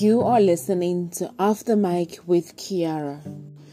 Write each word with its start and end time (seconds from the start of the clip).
You 0.00 0.22
are 0.22 0.40
listening 0.40 1.10
to 1.16 1.32
Off 1.40 1.64
the 1.64 1.76
Mic 1.76 2.20
with 2.24 2.56
Keyara. 2.56 3.20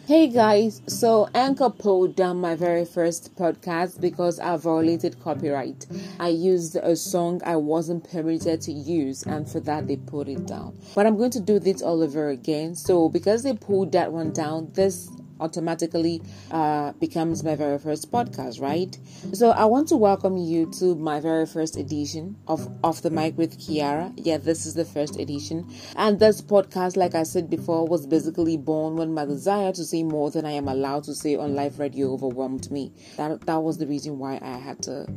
Hey 0.08 0.28
guys, 0.28 0.82
so 0.88 1.30
Anchor 1.36 1.70
pulled 1.70 2.16
down 2.16 2.38
my 2.38 2.56
very 2.56 2.84
first 2.84 3.36
podcast 3.36 4.02
because 4.02 4.40
I 4.40 4.58
violated 4.58 5.20
copyright. 5.20 5.86
I 6.20 6.30
used 6.30 6.78
a 6.78 6.96
song 6.96 7.42
I 7.46 7.58
wasn't 7.58 8.10
permitted 8.10 8.62
to 8.62 8.72
use, 8.72 9.22
and 9.22 9.48
for 9.48 9.60
that 9.62 9.86
they 9.86 9.98
pulled 9.98 10.28
it 10.28 10.48
down. 10.48 10.76
But 10.96 11.06
I'm 11.06 11.16
going 11.16 11.30
to 11.30 11.40
do 11.40 11.60
this 11.60 11.84
all 11.84 12.02
over 12.02 12.30
again. 12.30 12.74
So, 12.74 13.08
because 13.08 13.44
they 13.44 13.54
pulled 13.54 13.92
that 13.92 14.12
one 14.12 14.32
down, 14.32 14.72
this 14.74 15.12
automatically 15.40 16.22
uh, 16.52 16.94
becomes 16.94 17.44
my 17.44 17.56
very 17.56 17.78
first 17.78 18.12
podcast, 18.12 18.62
right? 18.62 18.98
So 19.34 19.52
I 19.52 19.66
want 19.66 19.88
to 19.90 19.98
welcome 19.98 20.38
you 20.38 20.72
to 20.80 20.96
my 20.96 21.20
very 21.20 21.46
first 21.46 21.78
edition 21.78 22.38
of 22.48 22.68
Off 22.84 23.02
the 23.02 23.10
Mic 23.10 23.38
with 23.38 23.60
Keyara. 23.60 24.14
Yeah, 24.18 24.38
this 24.38 24.66
is 24.66 24.74
the 24.74 24.86
first 24.86 25.20
edition. 25.20 25.70
And 25.96 26.20
this 26.20 26.42
podcast, 26.42 26.96
like 26.98 27.16
I 27.16 27.24
said 27.24 27.50
before, 27.50 27.88
was 27.88 28.06
basically 28.08 28.58
born 28.58 28.96
when 28.96 29.14
my 29.14 29.26
desire 29.26 29.72
to 29.74 29.84
say 29.84 30.04
more 30.04 30.32
than 30.32 30.46
I 30.46 30.52
am 30.52 30.68
allowed 30.68 31.04
to 31.06 31.16
say 31.16 31.36
on 31.36 31.56
live 31.56 31.80
radio 31.80 32.14
overwhelmed 32.14 32.72
me. 32.72 32.94
That 33.18 33.42
that 33.46 33.62
was 33.62 33.78
the 33.78 33.88
reason 33.88 34.20
why 34.20 34.40
I 34.42 34.58
had 34.58 34.82
to 34.84 35.08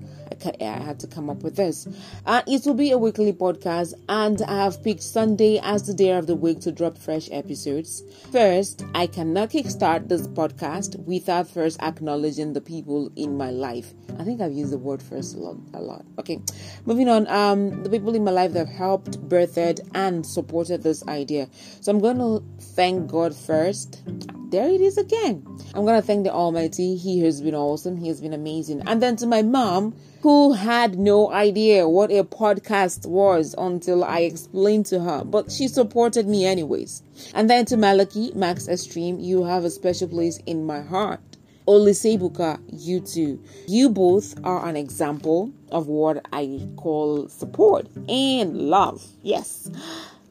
I 0.60 0.64
had 0.64 1.00
to 1.00 1.06
come 1.06 1.30
up 1.30 1.42
with 1.42 1.56
this. 1.56 1.86
And 2.26 2.44
it 2.46 2.64
will 2.64 2.74
be 2.74 2.92
a 2.92 2.98
weekly 2.98 3.32
podcast, 3.32 3.94
and 4.08 4.40
I 4.42 4.64
have 4.64 4.82
picked 4.82 5.02
Sunday 5.02 5.58
as 5.62 5.86
the 5.86 5.94
day 5.94 6.10
of 6.10 6.26
the 6.26 6.34
week 6.34 6.60
to 6.60 6.72
drop 6.72 6.96
fresh 6.96 7.28
episodes. 7.32 8.02
First, 8.30 8.84
I 8.94 9.06
cannot 9.06 9.50
kickstart 9.50 10.07
this 10.08 10.26
podcast 10.26 10.98
without 11.04 11.48
first 11.48 11.80
acknowledging 11.80 12.52
the 12.52 12.60
people 12.60 13.10
in 13.16 13.36
my 13.36 13.50
life. 13.50 13.92
I 14.18 14.24
think 14.24 14.40
I've 14.40 14.52
used 14.52 14.72
the 14.72 14.78
word 14.78 15.02
first 15.02 15.36
a 15.36 15.38
lot. 15.38 15.56
A 15.74 15.80
lot. 15.80 16.04
Okay, 16.18 16.40
moving 16.86 17.08
on. 17.08 17.26
Um, 17.28 17.82
the 17.82 17.90
people 17.90 18.14
in 18.14 18.24
my 18.24 18.30
life 18.30 18.52
that 18.52 18.66
have 18.66 18.76
helped, 18.76 19.20
birthed, 19.28 19.80
and 19.94 20.24
supported 20.24 20.82
this 20.82 21.06
idea. 21.06 21.48
So 21.80 21.92
I'm 21.92 22.00
going 22.00 22.18
to 22.18 22.44
thank 22.74 23.10
God 23.10 23.34
first. 23.34 24.02
There 24.50 24.68
it 24.68 24.80
is 24.80 24.96
again. 24.96 25.44
I'm 25.74 25.84
going 25.84 26.00
to 26.00 26.06
thank 26.06 26.24
the 26.24 26.32
Almighty. 26.32 26.96
He 26.96 27.20
has 27.20 27.42
been 27.42 27.54
awesome. 27.54 27.96
He 27.96 28.08
has 28.08 28.20
been 28.20 28.32
amazing. 28.32 28.82
And 28.86 29.02
then 29.02 29.16
to 29.16 29.26
my 29.26 29.42
mom, 29.42 29.94
who 30.22 30.54
had 30.54 30.98
no 30.98 31.30
idea 31.30 31.88
what 31.88 32.10
a 32.10 32.24
podcast 32.24 33.06
was 33.06 33.54
until 33.58 34.04
I 34.04 34.20
explained 34.20 34.86
to 34.86 35.00
her, 35.00 35.22
but 35.24 35.52
she 35.52 35.68
supported 35.68 36.26
me 36.26 36.44
anyways. 36.46 37.02
And 37.34 37.48
then 37.48 37.64
to 37.66 37.76
Malaki, 37.76 38.34
Max 38.34 38.68
Extreme, 38.68 39.20
you 39.20 39.44
have 39.44 39.64
a 39.64 39.70
special 39.70 40.08
place 40.08 40.38
in 40.46 40.64
my 40.64 40.80
heart. 40.80 41.20
Olisebuka, 41.66 42.58
you 42.72 43.00
too. 43.00 43.42
You 43.66 43.90
both 43.90 44.34
are 44.42 44.66
an 44.66 44.74
example 44.74 45.52
of 45.70 45.86
what 45.86 46.24
I 46.32 46.66
call 46.76 47.28
support 47.28 47.86
and 48.08 48.56
love. 48.56 49.06
Yes. 49.22 49.70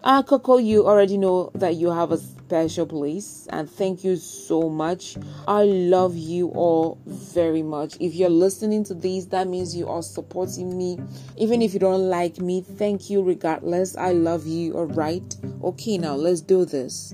Uh, 0.04 0.24
Coco, 0.24 0.58
you 0.58 0.88
already 0.88 1.18
know 1.18 1.52
that 1.54 1.76
you 1.76 1.92
have 1.92 2.12
a 2.12 2.20
special 2.48 2.86
place 2.86 3.46
and 3.50 3.70
thank 3.70 4.06
you 4.06 4.16
so 4.16 4.70
much. 4.70 5.18
I 5.50 5.64
love 5.64 6.16
you 6.16 6.48
all 6.52 6.98
very 7.06 7.62
much. 7.62 7.98
If 8.00 8.16
you're 8.16 8.30
listening 8.30 8.86
to 8.86 8.94
this, 8.94 9.26
that 9.26 9.48
means 9.48 9.76
you 9.76 9.90
are 9.90 10.02
supporting 10.02 10.78
me. 10.78 10.98
Even 11.36 11.62
if 11.62 11.74
you 11.74 11.80
don't 11.82 12.10
like 12.10 12.40
me, 12.40 12.62
thank 12.62 13.10
you 13.10 13.22
regardless. 13.22 13.98
I 13.98 14.14
love 14.14 14.48
you, 14.48 14.78
all 14.78 14.86
right? 14.86 15.36
Okay, 15.62 15.98
now 15.98 16.16
let's 16.16 16.40
do 16.40 16.64
this. 16.64 17.14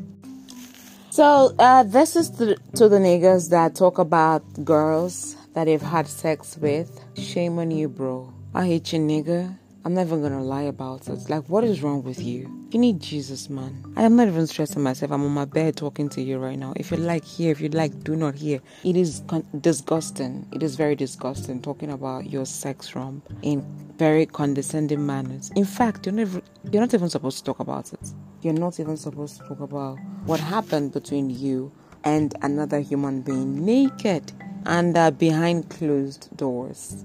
So, 1.10 1.56
uh, 1.58 1.82
this 1.82 2.16
is 2.16 2.30
to, 2.38 2.56
to 2.76 2.88
the 2.88 2.98
niggas 2.98 3.50
that 3.50 3.74
talk 3.74 3.98
about 3.98 4.44
girls 4.64 5.36
that 5.56 5.66
they've 5.66 5.82
had 5.82 6.08
sex 6.08 6.58
with. 6.58 7.04
Shame 7.18 7.58
on 7.58 7.72
you, 7.72 7.90
bro. 7.90 8.32
I 8.54 8.68
hate 8.68 8.94
you, 8.94 9.00
nigga. 9.00 9.58
I'm 9.86 9.94
never 9.94 10.16
gonna 10.16 10.42
lie 10.42 10.62
about 10.62 11.10
it. 11.10 11.30
Like, 11.30 11.44
what 11.50 11.66
is 11.66 11.84
wrong 11.84 12.04
with 12.04 12.22
you? 12.24 12.50
You 12.72 12.80
need 12.80 13.02
Jesus, 13.02 13.50
man. 13.50 13.84
I 13.98 14.04
am 14.04 14.16
not 14.16 14.30
even 14.30 14.48
stressing 14.48 14.82
myself. 14.82 15.12
I'm 15.12 15.26
on 15.26 15.32
my 15.32 15.44
bed 15.44 15.76
talking 15.76 16.08
to 16.10 16.22
you 16.22 16.38
right 16.38 16.58
now. 16.58 16.72
If 16.78 16.90
you 16.90 16.96
like, 16.96 17.26
hear. 17.26 17.52
If 17.52 17.60
you 17.60 17.68
like, 17.68 18.02
do 18.02 18.16
not 18.16 18.36
hear. 18.36 18.62
It 18.86 18.96
is 18.96 19.24
con- 19.28 19.46
disgusting. 19.60 20.48
It 20.54 20.64
is 20.64 20.78
very 20.78 20.96
disgusting 20.96 21.62
talking 21.62 21.92
about 21.92 22.30
your 22.30 22.46
sex 22.46 22.96
romp 22.96 23.28
in 23.42 23.62
very 23.98 24.26
condescending 24.26 25.06
manners. 25.06 25.52
In 25.54 25.66
fact, 25.66 26.06
you're 26.06 26.16
not, 26.16 26.22
even, 26.22 26.42
you're 26.72 26.82
not 26.82 26.94
even 26.94 27.10
supposed 27.10 27.40
to 27.40 27.44
talk 27.44 27.60
about 27.60 27.92
it. 27.92 28.14
You're 28.42 28.54
not 28.54 28.80
even 28.80 28.96
supposed 28.96 29.42
to 29.42 29.48
talk 29.50 29.60
about 29.60 29.98
what 30.26 30.40
happened 30.40 30.94
between 30.94 31.30
you 31.30 31.74
and 32.06 32.34
another 32.42 32.80
human 32.80 33.22
being 33.22 33.66
naked 33.66 34.32
and 34.66 34.98
uh, 34.98 35.12
behind 35.12 35.70
closed 35.70 36.30
doors. 36.38 37.04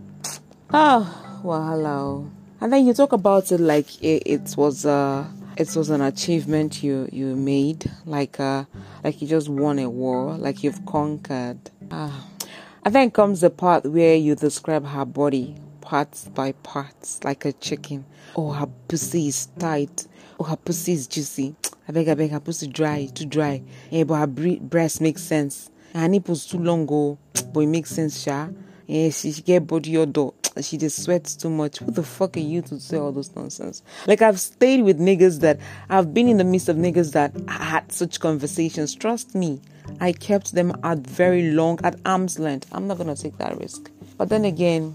Oh, 0.73 1.41
well, 1.43 1.67
hello 1.67 2.31
and 2.61 2.73
then 2.73 2.87
you 2.87 2.93
talk 2.93 3.13
about 3.13 3.53
it 3.53 3.59
like 3.61 4.03
it, 4.03 4.23
it 4.27 4.55
was 4.57 4.85
uh 4.85 5.27
it 5.57 5.75
was 5.75 5.91
an 5.91 6.01
achievement 6.01 6.83
you 6.83 7.09
you 7.13 7.35
made 7.37 7.91
like 8.05 8.39
uh 8.41 8.65
like 9.03 9.21
you 9.21 9.29
just 9.29 9.49
won 9.49 9.79
a 9.79 9.89
war 9.89 10.37
like 10.37 10.63
you've 10.63 10.85
conquered. 10.87 11.59
Ah. 11.91 12.27
And 12.85 12.95
then 12.95 13.11
comes 13.11 13.41
the 13.41 13.51
part 13.51 13.85
where 13.85 14.15
you 14.15 14.35
describe 14.35 14.87
her 14.87 15.05
body 15.05 15.57
parts 15.81 16.29
by 16.29 16.53
parts 16.53 17.23
like 17.25 17.45
a 17.45 17.53
chicken. 17.53 18.05
Oh 18.37 18.53
her 18.53 18.69
pussy 18.89 19.29
is 19.29 19.47
tight. 19.59 20.07
Oh 20.39 20.45
her 20.45 20.57
pussy 20.57 20.93
is 20.93 21.07
juicy. 21.07 21.57
I 21.89 21.93
beg 21.93 22.09
i 22.09 22.15
beg 22.15 22.31
her 22.31 22.41
pussy 22.41 22.67
dry 22.67 23.09
too 23.13 23.27
dry. 23.27 23.63
Yeah 23.91 24.05
but 24.05 24.17
her 24.17 24.27
breast 24.27 25.01
makes 25.01 25.23
sense. 25.23 25.71
Her 25.93 26.09
nipples 26.09 26.47
too 26.47 26.59
long 26.59 26.87
oh. 26.91 27.19
But 27.53 27.61
it 27.61 27.67
makes 27.67 27.91
sense 27.91 28.23
sha. 28.23 28.49
Yeah 28.87 29.11
she, 29.11 29.33
she 29.33 29.43
get 29.43 29.67
body 29.67 29.97
odor 29.97 30.31
she 30.65 30.77
just 30.77 31.03
sweats 31.03 31.37
too 31.37 31.51
much. 31.51 31.79
Who 31.79 31.91
the 31.91 32.03
fuck 32.03 32.37
are 32.37 32.41
you 32.41 32.63
to 32.63 32.79
say 32.81 32.97
all 32.99 33.13
those 33.13 33.35
nonsense? 33.35 33.83
Like 34.07 34.23
I've 34.23 34.41
stayed 34.41 34.83
with 34.83 34.99
niggas 34.99 35.41
that 35.41 35.59
I've 35.89 36.13
been 36.13 36.29
in 36.29 36.37
the 36.37 36.45
midst 36.45 36.69
of 36.69 36.77
niggas 36.77 37.13
that 37.13 37.33
had 37.49 37.91
such 37.93 38.21
conversations. 38.21 38.95
Trust 38.95 39.35
me, 39.35 39.61
I 40.01 40.13
kept 40.13 40.55
them 40.55 40.73
at 40.83 40.99
very 40.99 41.51
long, 41.51 41.79
at 41.85 41.99
arm's 42.05 42.39
length. 42.39 42.69
I'm 42.73 42.87
not 42.87 42.99
gonna 42.99 43.17
take 43.17 43.39
that 43.39 43.59
risk. 43.59 43.91
But 44.17 44.29
then 44.29 44.45
again, 44.45 44.91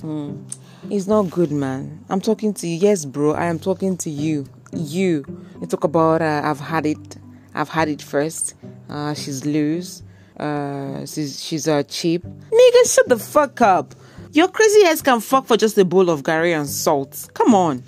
hmm, 0.00 0.42
it's 0.90 1.06
not 1.06 1.30
good, 1.30 1.50
man. 1.50 2.04
I'm 2.08 2.20
talking 2.20 2.54
to 2.54 2.66
you. 2.68 2.76
Yes, 2.76 3.04
bro, 3.04 3.32
I 3.32 3.46
am 3.46 3.58
talking 3.58 3.96
to 3.98 4.10
you. 4.10 4.46
You. 4.72 5.24
You 5.60 5.66
talk 5.66 5.84
about 5.84 6.22
uh, 6.22 6.42
I've 6.44 6.60
had 6.60 6.86
it. 6.86 7.16
I've 7.54 7.68
had 7.68 7.88
it 7.88 8.00
first. 8.02 8.54
Uh, 8.88 9.14
she's 9.14 9.44
loose. 9.44 10.02
Uh, 10.38 11.04
she's 11.06 11.42
she's 11.42 11.66
uh, 11.66 11.82
cheap. 11.84 12.22
Nigga, 12.22 12.94
shut 12.94 13.08
the 13.08 13.18
fuck 13.18 13.60
up. 13.60 13.94
Your 14.32 14.48
crazy 14.48 14.84
ass 14.84 15.00
can 15.00 15.20
fuck 15.20 15.46
for 15.46 15.56
just 15.56 15.78
a 15.78 15.86
bowl 15.86 16.10
of 16.10 16.22
garri 16.22 16.54
and 16.54 16.68
salt. 16.68 17.30
Come 17.32 17.54
on. 17.54 17.82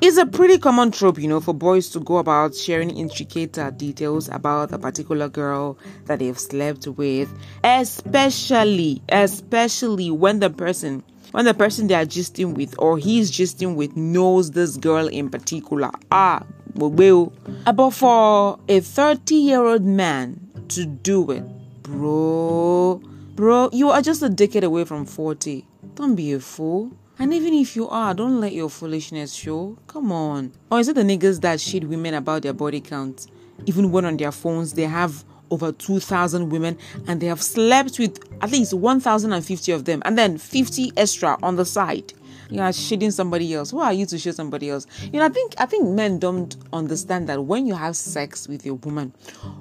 It's 0.00 0.16
a 0.16 0.24
pretty 0.24 0.56
common 0.58 0.90
trope, 0.90 1.18
you 1.18 1.28
know, 1.28 1.40
for 1.40 1.52
boys 1.52 1.90
to 1.90 2.00
go 2.00 2.16
about 2.16 2.54
sharing 2.54 2.96
intricate 2.96 3.58
uh, 3.58 3.70
details 3.70 4.28
about 4.30 4.72
a 4.72 4.78
particular 4.78 5.28
girl 5.28 5.78
that 6.06 6.20
they've 6.20 6.38
slept 6.38 6.86
with, 6.86 7.30
especially, 7.62 9.02
especially 9.10 10.10
when 10.10 10.40
the 10.40 10.48
person, 10.48 11.02
when 11.32 11.44
the 11.44 11.54
person 11.54 11.88
they 11.88 11.94
are 11.94 12.06
gisting 12.06 12.54
with 12.54 12.74
or 12.78 12.96
he's 12.96 13.30
gisting 13.30 13.76
with 13.76 13.94
knows 13.94 14.52
this 14.52 14.78
girl 14.78 15.08
in 15.08 15.28
particular. 15.28 15.90
Ah, 16.10 16.42
well, 16.74 17.32
but 17.64 17.90
for 17.90 18.58
a 18.66 18.80
30 18.80 19.34
year 19.34 19.62
old 19.62 19.84
man 19.84 20.50
to 20.68 20.86
do 20.86 21.30
it, 21.30 21.44
bro, 21.82 23.00
bro, 23.34 23.68
you 23.72 23.90
are 23.90 24.00
just 24.00 24.22
a 24.22 24.30
decade 24.30 24.64
away 24.64 24.84
from 24.84 25.04
40. 25.04 25.66
Don't 25.94 26.14
be 26.14 26.32
a 26.32 26.40
fool. 26.40 26.92
And 27.18 27.34
even 27.34 27.52
if 27.52 27.76
you 27.76 27.88
are, 27.88 28.14
don't 28.14 28.40
let 28.40 28.52
your 28.52 28.70
foolishness 28.70 29.34
show. 29.34 29.76
Come 29.86 30.10
on. 30.10 30.52
Or 30.70 30.80
is 30.80 30.88
it 30.88 30.94
the 30.94 31.02
niggas 31.02 31.40
that 31.42 31.60
shit 31.60 31.84
women 31.84 32.14
about 32.14 32.42
their 32.42 32.54
body 32.54 32.80
count? 32.80 33.26
Even 33.66 33.92
when 33.92 34.04
on 34.04 34.16
their 34.16 34.32
phones 34.32 34.72
they 34.72 34.84
have 34.84 35.24
over 35.50 35.70
2,000 35.70 36.48
women 36.48 36.78
and 37.06 37.20
they 37.20 37.26
have 37.26 37.42
slept 37.42 37.98
with 37.98 38.18
at 38.42 38.50
least 38.50 38.72
1,050 38.72 39.72
of 39.72 39.84
them 39.84 40.02
and 40.06 40.16
then 40.16 40.38
50 40.38 40.92
extra 40.96 41.36
on 41.42 41.56
the 41.56 41.66
side. 41.66 42.14
You 42.48 42.60
are 42.60 42.70
shitting 42.70 43.12
somebody 43.12 43.54
else. 43.54 43.70
Who 43.70 43.80
are 43.80 43.92
you 43.92 44.04
to 44.06 44.18
shit 44.18 44.34
somebody 44.34 44.68
else? 44.68 44.86
You 45.04 45.20
know, 45.20 45.24
I 45.24 45.30
think 45.30 45.54
I 45.58 45.64
think 45.64 45.88
men 45.88 46.18
don't 46.18 46.54
understand 46.72 47.28
that 47.28 47.44
when 47.44 47.66
you 47.66 47.74
have 47.74 47.96
sex 47.96 48.46
with 48.46 48.66
a 48.66 48.74
woman 48.74 49.14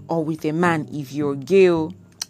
or 0.10 0.26
with 0.26 0.44
a 0.44 0.52
man, 0.52 0.90
if 0.92 1.14
you're 1.14 1.36
gay 1.36 1.70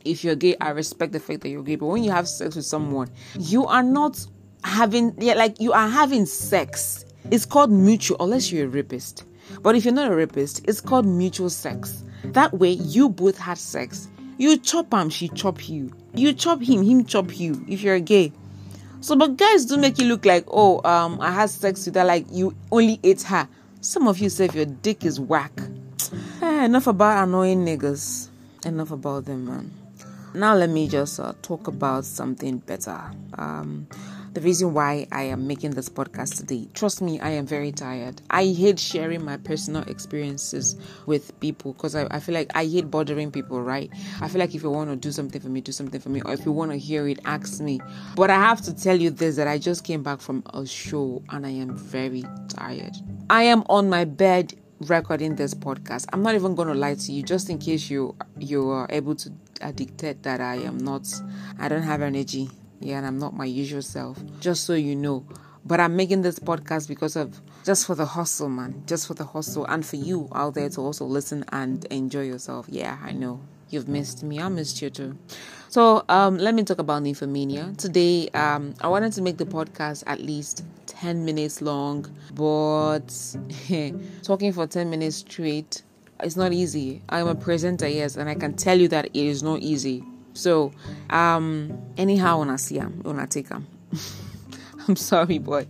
if 0.06 0.24
you're 0.24 0.36
gay, 0.36 0.56
I 0.62 0.70
respect 0.70 1.14
the 1.14 1.20
fact 1.20 1.42
that 1.42 1.50
you're 1.50 1.64
gay. 1.64 1.76
But 1.76 1.88
when 1.88 2.04
you 2.04 2.12
have 2.12 2.28
sex 2.28 2.56
with 2.56 2.66
someone, 2.66 3.10
you 3.40 3.66
are 3.66 3.84
not 3.84 4.26
having, 4.64 5.16
yeah, 5.20 5.34
like 5.34 5.60
you 5.60 5.74
are 5.74 5.88
having 5.88 6.26
sex. 6.26 7.06
It's 7.30 7.46
called 7.46 7.72
mutual, 7.72 8.18
unless 8.20 8.52
you're 8.52 8.66
a 8.66 8.70
rapist. 8.70 9.26
But 9.62 9.76
if 9.76 9.86
you're 9.86 9.94
not 9.94 10.12
a 10.12 10.16
rapist, 10.16 10.68
it's 10.68 10.82
called 10.82 11.06
mutual 11.06 11.50
sex. 11.50 12.04
That 12.24 12.54
way, 12.54 12.72
you 12.72 13.10
both 13.10 13.38
had 13.38 13.58
sex. 13.58 14.08
You 14.38 14.58
chop 14.58 14.94
him, 14.94 15.10
she 15.10 15.30
chop 15.30 15.70
you. 15.70 15.92
You 16.14 16.34
chop 16.34 16.62
him, 16.62 16.84
him 16.84 17.06
chop 17.06 17.40
you. 17.40 17.64
If 17.68 17.82
you're 17.82 18.00
gay. 18.00 18.32
So, 19.02 19.16
but 19.16 19.38
guys 19.38 19.66
do 19.66 19.78
make 19.78 19.98
you 19.98 20.06
look 20.06 20.26
like, 20.26 20.46
oh, 20.48 20.82
um, 20.88 21.20
I 21.22 21.32
had 21.32 21.50
sex 21.50 21.86
with 21.86 21.96
her, 21.96 22.04
like 22.04 22.26
you 22.32 22.56
only 22.72 23.00
ate 23.04 23.24
her. 23.24 23.48
Some 23.82 24.08
of 24.08 24.20
you 24.20 24.30
say 24.30 24.46
if 24.46 24.56
your 24.56 24.66
dick 24.66 25.06
is 25.06 25.20
whack. 25.20 25.52
Eh, 26.42 26.66
enough 26.66 26.88
about 26.88 27.24
annoying 27.24 27.64
niggas. 27.64 28.30
Enough 28.66 28.92
about 28.92 29.26
them, 29.26 29.46
man 29.46 29.81
now 30.34 30.56
let 30.56 30.70
me 30.70 30.88
just 30.88 31.20
uh, 31.20 31.34
talk 31.42 31.68
about 31.68 32.06
something 32.06 32.58
better 32.60 33.12
um, 33.38 33.88
the 34.34 34.42
reason 34.42 34.74
why 34.74 35.08
I 35.12 35.24
am 35.24 35.46
making 35.46 35.72
this 35.72 35.90
podcast 35.90 36.38
today. 36.38 36.70
Trust 36.74 37.02
me, 37.02 37.20
I 37.20 37.32
am 37.32 37.46
very 37.46 37.72
tired. 37.72 38.22
I 38.30 38.46
hate 38.46 38.80
sharing 38.80 39.26
my 39.26 39.36
personal 39.36 39.84
experiences 39.84 40.78
with 41.06 41.38
people 41.42 41.74
because 41.74 41.96
I, 41.96 42.08
I 42.12 42.22
feel 42.22 42.36
like 42.36 42.50
I 42.56 42.66
hate 42.66 42.90
bothering 42.90 43.32
people, 43.32 43.62
right? 43.62 43.92
I 44.22 44.30
feel 44.30 44.40
like 44.40 44.56
if 44.56 44.64
you 44.64 44.70
want 44.70 44.90
to 44.90 44.96
do 44.96 45.12
something 45.12 45.42
for 45.42 45.50
me, 45.50 45.60
do 45.60 45.74
something 45.74 46.00
for 46.00 46.10
me, 46.10 46.22
or 46.24 46.32
if 46.34 46.46
you 46.46 46.54
want 46.54 46.72
to 46.72 46.78
hear 46.78 47.08
it, 47.10 47.20
ask 47.26 47.60
me. 47.60 47.82
But 48.16 48.30
I 48.30 48.36
have 48.36 48.62
to 48.62 48.74
tell 48.74 49.00
you 49.00 49.10
this 49.10 49.36
that 49.36 49.48
I 49.48 49.58
just 49.58 49.84
came 49.84 50.02
back 50.02 50.22
from 50.22 50.44
a 50.54 50.66
show 50.66 51.22
and 51.30 51.46
I 51.46 51.50
am 51.50 51.76
very 51.78 52.24
tired. 52.48 52.96
I 53.30 53.44
am 53.44 53.64
on 53.68 53.90
my 53.90 54.06
bed 54.06 54.54
recording 54.82 55.36
this 55.36 55.54
podcast. 55.54 56.06
I'm 56.12 56.24
not 56.24 56.36
even 56.36 56.56
going 56.56 56.68
to 56.68 56.74
lie 56.74 56.96
to 56.96 57.12
you, 57.12 57.24
just 57.24 57.50
in 57.50 57.60
case 57.60 57.90
you 57.90 58.16
you 58.38 58.70
are 58.70 58.88
able 58.90 59.16
to 59.16 59.30
dictate 59.76 60.24
that 60.24 60.42
I 60.42 60.56
am 60.56 60.78
not, 60.78 61.08
I 61.60 61.68
don't 61.68 61.84
have 61.84 62.02
energy. 62.02 62.50
Yeah, 62.80 62.98
and 62.98 63.06
I'm 63.06 63.20
not 63.20 63.36
my 63.36 63.46
usual 63.46 63.82
self. 63.82 64.18
Just 64.40 64.64
so 64.66 64.74
you 64.74 64.96
know. 64.96 65.26
But 65.64 65.80
I'm 65.80 65.96
making 65.96 66.24
this 66.24 66.40
podcast 66.40 66.88
because 66.88 67.16
of 67.16 67.40
just 67.64 67.86
for 67.86 67.94
the 67.94 68.06
hustle, 68.06 68.50
man. 68.50 68.82
Just 68.88 69.06
for 69.08 69.14
the 69.14 69.26
hustle, 69.26 69.66
and 69.66 69.86
for 69.86 69.98
you 69.98 70.28
out 70.34 70.56
there 70.56 70.70
to 70.70 70.82
also 70.82 71.06
listen 71.06 71.46
and 71.52 71.86
enjoy 71.86 72.24
yourself. 72.24 72.66
Yeah, 72.68 72.98
I 73.04 73.12
know 73.12 73.40
you've 73.70 73.88
missed 73.88 74.24
me. 74.24 74.40
I 74.40 74.50
missed 74.50 74.82
you 74.82 74.90
too. 74.90 75.18
So 75.70 76.04
um, 76.10 76.38
let 76.38 76.54
me 76.54 76.64
talk 76.64 76.80
about 76.80 77.04
nymphomania. 77.04 77.78
Today, 77.78 78.30
um, 78.30 78.74
I 78.82 78.88
wanted 78.88 79.14
to 79.14 79.22
make 79.22 79.38
the 79.38 79.46
podcast 79.46 80.04
at 80.08 80.20
least 80.20 80.66
10 81.02 81.26
minutes 81.26 81.64
long, 81.64 82.06
but 82.36 83.36
talking 84.22 84.54
for 84.54 84.68
10 84.68 84.88
minutes 84.88 85.16
straight, 85.16 85.82
it's 86.20 86.36
not 86.36 86.54
easy. 86.54 87.02
I'm 87.10 87.28
a 87.28 87.34
presenter, 87.34 87.88
yes, 87.88 88.16
and 88.18 88.30
I 88.30 88.36
can 88.36 88.54
tell 88.54 88.80
you 88.80 88.88
that 88.90 89.06
it 89.06 89.16
is 89.16 89.42
not 89.42 89.62
easy. 89.62 90.04
So, 90.34 90.72
um, 91.10 91.76
anyhow, 91.98 92.38
when 92.38 92.52
I 92.52 92.58
see 92.58 92.78
him, 92.78 93.00
when 93.02 93.20
I 93.20 93.26
take 93.26 93.50
him, 93.50 93.66
I'm 94.88 94.96
sorry, 94.96 95.40
boy. 95.40 95.66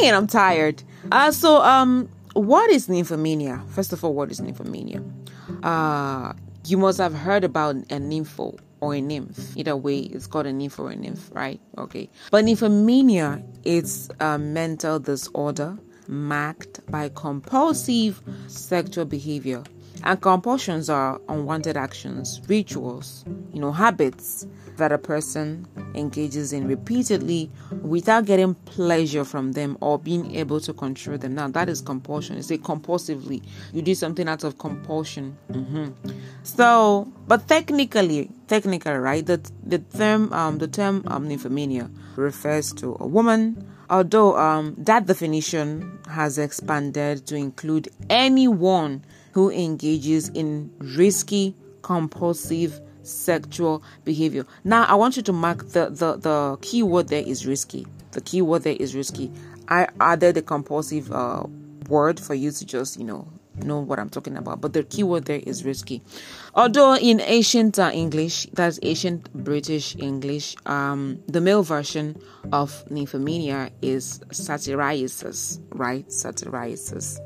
Man, 0.00 0.16
I'm 0.16 0.26
tired. 0.26 0.82
Uh, 1.12 1.30
so, 1.30 1.62
um, 1.62 2.08
what 2.32 2.68
is 2.68 2.88
nymphomania? 2.88 3.64
First 3.68 3.92
of 3.92 4.04
all, 4.04 4.14
what 4.14 4.32
is 4.32 4.40
nymphomania? 4.40 5.00
Uh, 5.62 6.32
you 6.66 6.76
must 6.76 6.98
have 6.98 7.14
heard 7.14 7.44
about 7.44 7.76
a 7.76 8.00
nympho 8.00 8.58
or 8.82 8.94
a 8.94 9.00
nymph. 9.00 9.56
Either 9.56 9.76
way, 9.76 10.00
it's 10.00 10.26
called 10.26 10.44
a 10.46 10.52
nymph 10.52 10.78
or 10.78 10.90
a 10.90 10.96
nymph, 10.96 11.30
right? 11.32 11.60
Okay. 11.78 12.10
But 12.32 12.44
nymphomania 12.44 13.42
is 13.64 14.10
a 14.18 14.38
mental 14.38 14.98
disorder 14.98 15.78
marked 16.08 16.84
by 16.90 17.08
compulsive 17.08 18.20
sexual 18.48 19.04
behavior. 19.04 19.62
And 20.04 20.20
compulsions 20.20 20.90
are 20.90 21.20
unwanted 21.28 21.76
actions, 21.76 22.40
rituals, 22.48 23.24
you 23.52 23.60
know, 23.60 23.72
habits 23.72 24.46
that 24.76 24.90
a 24.90 24.98
person 24.98 25.66
engages 25.94 26.52
in 26.52 26.66
repeatedly 26.66 27.50
without 27.82 28.24
getting 28.24 28.54
pleasure 28.54 29.24
from 29.24 29.52
them 29.52 29.76
or 29.80 29.98
being 29.98 30.34
able 30.34 30.60
to 30.60 30.72
control 30.72 31.18
them. 31.18 31.34
Now, 31.34 31.48
that 31.48 31.68
is 31.68 31.80
compulsion. 31.80 32.36
It's 32.36 32.50
a 32.50 32.58
compulsively. 32.58 33.42
You 33.72 33.82
do 33.82 33.94
something 33.94 34.28
out 34.28 34.44
of 34.44 34.58
compulsion. 34.58 35.36
Mm-hmm. 35.52 36.10
So, 36.42 37.12
but 37.28 37.46
technically, 37.46 38.30
technically, 38.48 38.92
right? 38.92 39.24
The 39.24 39.40
the 39.64 39.78
term 39.78 40.32
um 40.32 40.58
the 40.58 40.68
term 40.68 41.04
um, 41.06 41.28
nymphomania 41.28 41.90
refers 42.16 42.72
to 42.74 42.96
a 42.98 43.06
woman. 43.06 43.68
Although 43.90 44.36
um 44.36 44.74
that 44.78 45.06
definition 45.06 45.98
has 46.08 46.38
expanded 46.38 47.26
to 47.26 47.36
include 47.36 47.88
anyone 48.10 49.04
who 49.32 49.50
engages 49.50 50.28
in 50.30 50.70
risky, 50.78 51.54
compulsive 51.82 52.80
sexual 53.02 53.82
behavior. 54.04 54.46
Now, 54.64 54.84
I 54.84 54.94
want 54.94 55.16
you 55.16 55.22
to 55.24 55.32
mark 55.32 55.68
the 55.68 55.90
the 55.90 56.16
the 56.16 56.58
key 56.62 56.82
word 56.82 57.08
there 57.08 57.22
is 57.22 57.46
risky. 57.46 57.86
The 58.12 58.20
key 58.20 58.42
word 58.42 58.62
there 58.62 58.76
is 58.78 58.94
risky. 58.94 59.30
I 59.68 59.88
added 60.00 60.34
the 60.34 60.42
compulsive 60.42 61.10
uh, 61.12 61.44
word 61.88 62.20
for 62.20 62.34
you 62.34 62.50
to 62.50 62.64
just 62.64 62.98
you 62.98 63.04
know 63.04 63.28
know 63.56 63.80
what 63.80 63.98
I'm 63.98 64.08
talking 64.08 64.36
about. 64.36 64.60
But 64.60 64.72
the 64.72 64.82
key 64.82 65.02
word 65.02 65.26
there 65.26 65.40
is 65.44 65.64
risky. 65.64 66.02
Although 66.54 66.96
in 66.96 67.20
ancient 67.20 67.78
uh, 67.78 67.90
English, 67.92 68.46
that's 68.52 68.78
ancient 68.82 69.32
British 69.32 69.96
English, 69.96 70.56
um, 70.66 71.20
the 71.26 71.40
male 71.40 71.62
version 71.62 72.20
of 72.52 72.84
nymphomania 72.90 73.70
is 73.82 74.20
satyriasis, 74.30 75.60
right? 75.70 76.06
Satyriasis. 76.08 77.18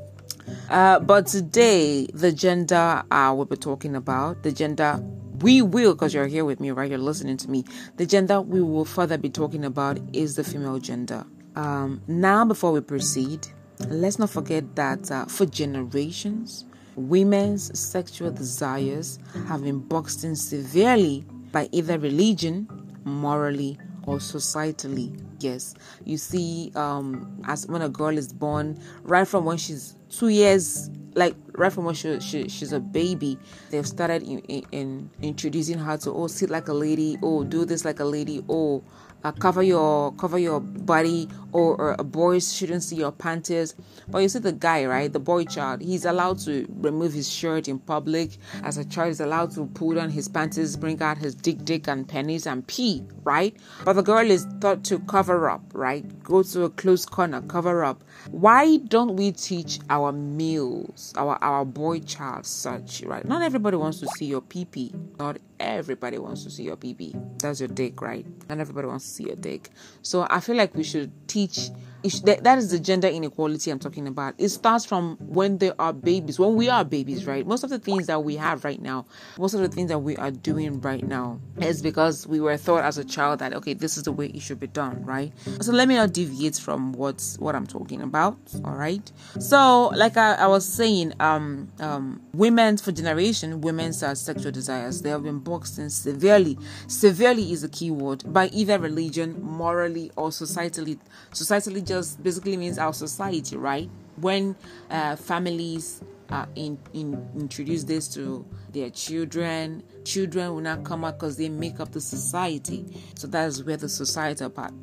Uh, 0.69 0.99
but 0.99 1.27
today, 1.27 2.07
the 2.13 2.31
gender 2.31 3.03
uh, 3.09 3.33
we'll 3.35 3.45
be 3.45 3.55
talking 3.55 3.95
about, 3.95 4.43
the 4.43 4.51
gender 4.51 4.99
we 5.39 5.61
will, 5.61 5.93
because 5.93 6.13
you're 6.13 6.27
here 6.27 6.45
with 6.45 6.59
me, 6.59 6.71
right? 6.71 6.89
You're 6.89 6.99
listening 6.99 7.37
to 7.37 7.49
me. 7.49 7.63
The 7.97 8.05
gender 8.05 8.41
we 8.41 8.61
will 8.61 8.85
further 8.85 9.17
be 9.17 9.29
talking 9.29 9.65
about 9.65 9.99
is 10.13 10.35
the 10.35 10.43
female 10.43 10.79
gender. 10.79 11.25
Um, 11.55 12.01
now, 12.07 12.43
before 12.45 12.71
we 12.71 12.81
proceed, 12.81 13.47
let's 13.87 14.19
not 14.19 14.29
forget 14.29 14.75
that 14.75 15.11
uh, 15.11 15.25
for 15.25 15.45
generations, 15.45 16.65
women's 16.95 17.77
sexual 17.79 18.31
desires 18.31 19.19
have 19.47 19.63
been 19.63 19.79
boxed 19.79 20.23
in 20.23 20.35
severely 20.35 21.25
by 21.51 21.69
either 21.71 21.99
religion, 21.99 22.67
morally, 23.05 23.77
or 24.05 24.17
societally. 24.17 25.19
Yes, 25.39 25.75
you 26.03 26.17
see, 26.17 26.71
um, 26.75 27.41
as 27.45 27.67
when 27.67 27.83
a 27.83 27.89
girl 27.89 28.17
is 28.17 28.33
born, 28.33 28.79
right 29.03 29.27
from 29.27 29.45
when 29.45 29.57
she's 29.57 29.95
two 30.09 30.29
years 30.29 30.89
like 31.15 31.35
right 31.53 31.73
from 31.73 31.85
when 31.85 31.95
she, 31.95 32.19
she 32.19 32.47
she's 32.47 32.71
a 32.71 32.79
baby 32.79 33.37
they've 33.71 33.87
started 33.87 34.21
in, 34.23 34.39
in, 34.41 34.63
in, 34.71 35.09
introducing 35.21 35.77
her 35.77 35.97
to 35.97 36.11
oh 36.11 36.27
sit 36.27 36.49
like 36.49 36.67
a 36.67 36.73
lady 36.73 37.17
oh 37.23 37.43
do 37.43 37.65
this 37.65 37.83
like 37.83 37.99
a 37.99 38.05
lady 38.05 38.43
oh 38.49 38.83
uh, 39.23 39.31
cover 39.31 39.63
your 39.63 40.13
cover 40.13 40.37
your 40.37 40.59
body 40.59 41.27
or, 41.51 41.75
or 41.75 41.95
a 41.97 42.03
boy 42.03 42.39
shouldn't 42.39 42.83
see 42.83 42.97
your 42.97 43.11
panties. 43.11 43.75
But 44.07 44.19
you 44.19 44.29
see 44.29 44.39
the 44.39 44.51
guy 44.51 44.85
right 44.85 45.11
the 45.11 45.19
boy 45.19 45.45
child 45.45 45.81
he's 45.81 46.05
allowed 46.05 46.39
to 46.39 46.67
remove 46.77 47.13
his 47.13 47.29
shirt 47.29 47.67
in 47.67 47.79
public. 47.79 48.37
As 48.63 48.77
a 48.77 48.85
child 48.85 49.09
is 49.09 49.19
allowed 49.19 49.51
to 49.51 49.65
pull 49.67 49.95
down 49.95 50.09
his 50.09 50.27
panties 50.27 50.75
bring 50.75 51.01
out 51.01 51.17
his 51.17 51.35
dick 51.35 51.63
dick 51.65 51.87
and 51.87 52.07
pennies 52.07 52.45
and 52.45 52.65
pee 52.67 53.03
right? 53.23 53.55
But 53.83 53.93
the 53.93 54.03
girl 54.03 54.29
is 54.29 54.45
taught 54.61 54.83
to 54.85 54.99
cover 54.99 55.49
up 55.49 55.63
right? 55.73 56.05
Go 56.23 56.43
to 56.43 56.63
a 56.63 56.69
close 56.69 57.05
corner 57.05 57.41
cover 57.41 57.83
up. 57.83 58.03
Why 58.31 58.77
don't 58.77 59.15
we 59.15 59.31
teach 59.31 59.79
males 60.11 61.13
our 61.17 61.37
our 61.41 61.65
boy 61.65 61.99
child 61.99 62.45
such 62.45 63.03
right? 63.03 63.25
Not 63.25 63.41
everybody 63.41 63.77
wants 63.77 63.99
to 63.99 64.07
see 64.17 64.25
your 64.25 64.41
pee 64.41 64.65
pee 64.65 64.93
not 65.19 65.37
everybody 65.59 66.17
wants 66.17 66.43
to 66.43 66.49
see 66.49 66.63
your 66.63 66.75
pee 66.75 67.15
that's 67.37 67.59
your 67.59 67.69
dick 67.69 68.01
right? 68.01 68.25
Not 68.49 68.59
everybody 68.59 68.87
wants 68.87 69.05
to 69.05 69.11
see 69.11 69.23
your 69.25 69.35
dick. 69.35 69.69
So 70.01 70.27
i 70.29 70.39
feel 70.39 70.55
like 70.55 70.75
we 70.75 70.83
should 70.83 71.11
teach 71.27 71.69
that 72.03 72.57
is 72.57 72.71
the 72.71 72.79
gender 72.79 73.07
inequality 73.07 73.71
I'm 73.71 73.79
talking 73.79 74.07
about. 74.07 74.35
It 74.37 74.49
starts 74.49 74.85
from 74.85 75.17
when 75.19 75.57
they 75.57 75.71
are 75.79 75.93
babies, 75.93 76.39
when 76.39 76.55
we 76.55 76.69
are 76.69 76.85
babies, 76.85 77.25
right? 77.25 77.45
Most 77.45 77.63
of 77.63 77.69
the 77.69 77.79
things 77.79 78.07
that 78.07 78.23
we 78.23 78.35
have 78.35 78.63
right 78.63 78.81
now, 78.81 79.05
most 79.37 79.53
of 79.53 79.61
the 79.61 79.67
things 79.67 79.89
that 79.89 79.99
we 79.99 80.15
are 80.17 80.31
doing 80.31 80.79
right 80.81 81.05
now 81.05 81.39
is 81.59 81.81
because 81.81 82.27
we 82.27 82.39
were 82.39 82.57
taught 82.57 82.83
as 82.83 82.97
a 82.97 83.03
child 83.03 83.39
that 83.39 83.53
okay, 83.53 83.73
this 83.73 83.97
is 83.97 84.03
the 84.03 84.11
way 84.11 84.27
it 84.27 84.41
should 84.41 84.59
be 84.59 84.67
done, 84.67 85.03
right? 85.03 85.31
So 85.61 85.71
let 85.71 85.87
me 85.87 85.95
not 85.95 86.13
deviate 86.13 86.57
from 86.57 86.93
what's 86.93 87.37
what 87.39 87.55
I'm 87.55 87.67
talking 87.67 88.01
about. 88.01 88.37
All 88.63 88.75
right. 88.75 89.11
So 89.39 89.87
like 89.95 90.17
I, 90.17 90.35
I 90.35 90.47
was 90.47 90.65
saying, 90.67 91.13
um, 91.19 91.69
um, 91.79 92.21
women 92.33 92.77
for 92.77 92.91
generation, 92.91 93.61
women's 93.61 93.99
sexual 94.19 94.51
desires 94.51 95.01
they 95.01 95.09
have 95.09 95.23
been 95.23 95.39
boxed 95.39 95.79
in 95.79 95.89
severely. 95.89 96.57
Severely 96.87 97.51
is 97.51 97.63
a 97.63 97.69
key 97.69 97.91
word 97.91 98.23
by 98.31 98.47
either 98.47 98.79
religion, 98.79 99.41
morally, 99.41 100.11
or 100.15 100.29
societally. 100.29 100.99
Societally 101.31 101.83
just 101.87 102.21
basically 102.21 102.57
means 102.57 102.77
our 102.77 102.93
society, 102.93 103.57
right? 103.57 103.89
When 104.17 104.55
uh, 104.89 105.15
families 105.15 106.03
uh, 106.29 106.45
in, 106.55 106.77
in, 106.93 107.29
introduce 107.35 107.83
this 107.83 108.07
to 108.09 108.45
their 108.71 108.89
children, 108.89 109.83
children 110.03 110.53
will 110.53 110.61
not 110.61 110.83
come 110.83 111.05
out 111.05 111.19
because 111.19 111.37
they 111.37 111.49
make 111.49 111.79
up 111.79 111.91
the 111.91 112.01
society. 112.01 112.85
So 113.15 113.27
that's 113.27 113.63
where 113.63 113.77
the 113.77 113.89
societal 113.89 114.49
part 114.49 114.73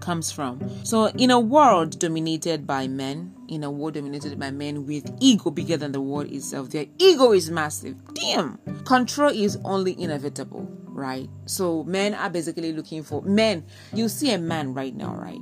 comes 0.00 0.30
from. 0.30 0.60
So, 0.84 1.06
in 1.06 1.30
a 1.30 1.40
world 1.40 1.98
dominated 1.98 2.66
by 2.66 2.86
men, 2.88 3.34
in 3.48 3.64
a 3.64 3.70
world 3.70 3.94
dominated 3.94 4.38
by 4.38 4.50
men 4.50 4.86
with 4.86 5.10
ego 5.20 5.50
bigger 5.50 5.76
than 5.76 5.92
the 5.92 6.00
world 6.00 6.30
itself, 6.30 6.70
their 6.70 6.86
ego 6.98 7.32
is 7.32 7.50
massive. 7.50 7.96
Damn! 8.12 8.58
Control 8.84 9.30
is 9.30 9.58
only 9.64 10.00
inevitable, 10.00 10.68
right? 10.84 11.28
So, 11.46 11.84
men 11.84 12.14
are 12.14 12.30
basically 12.30 12.72
looking 12.72 13.02
for 13.02 13.22
men. 13.22 13.64
You 13.94 14.08
see 14.08 14.32
a 14.32 14.38
man 14.38 14.74
right 14.74 14.94
now, 14.94 15.14
right? 15.14 15.40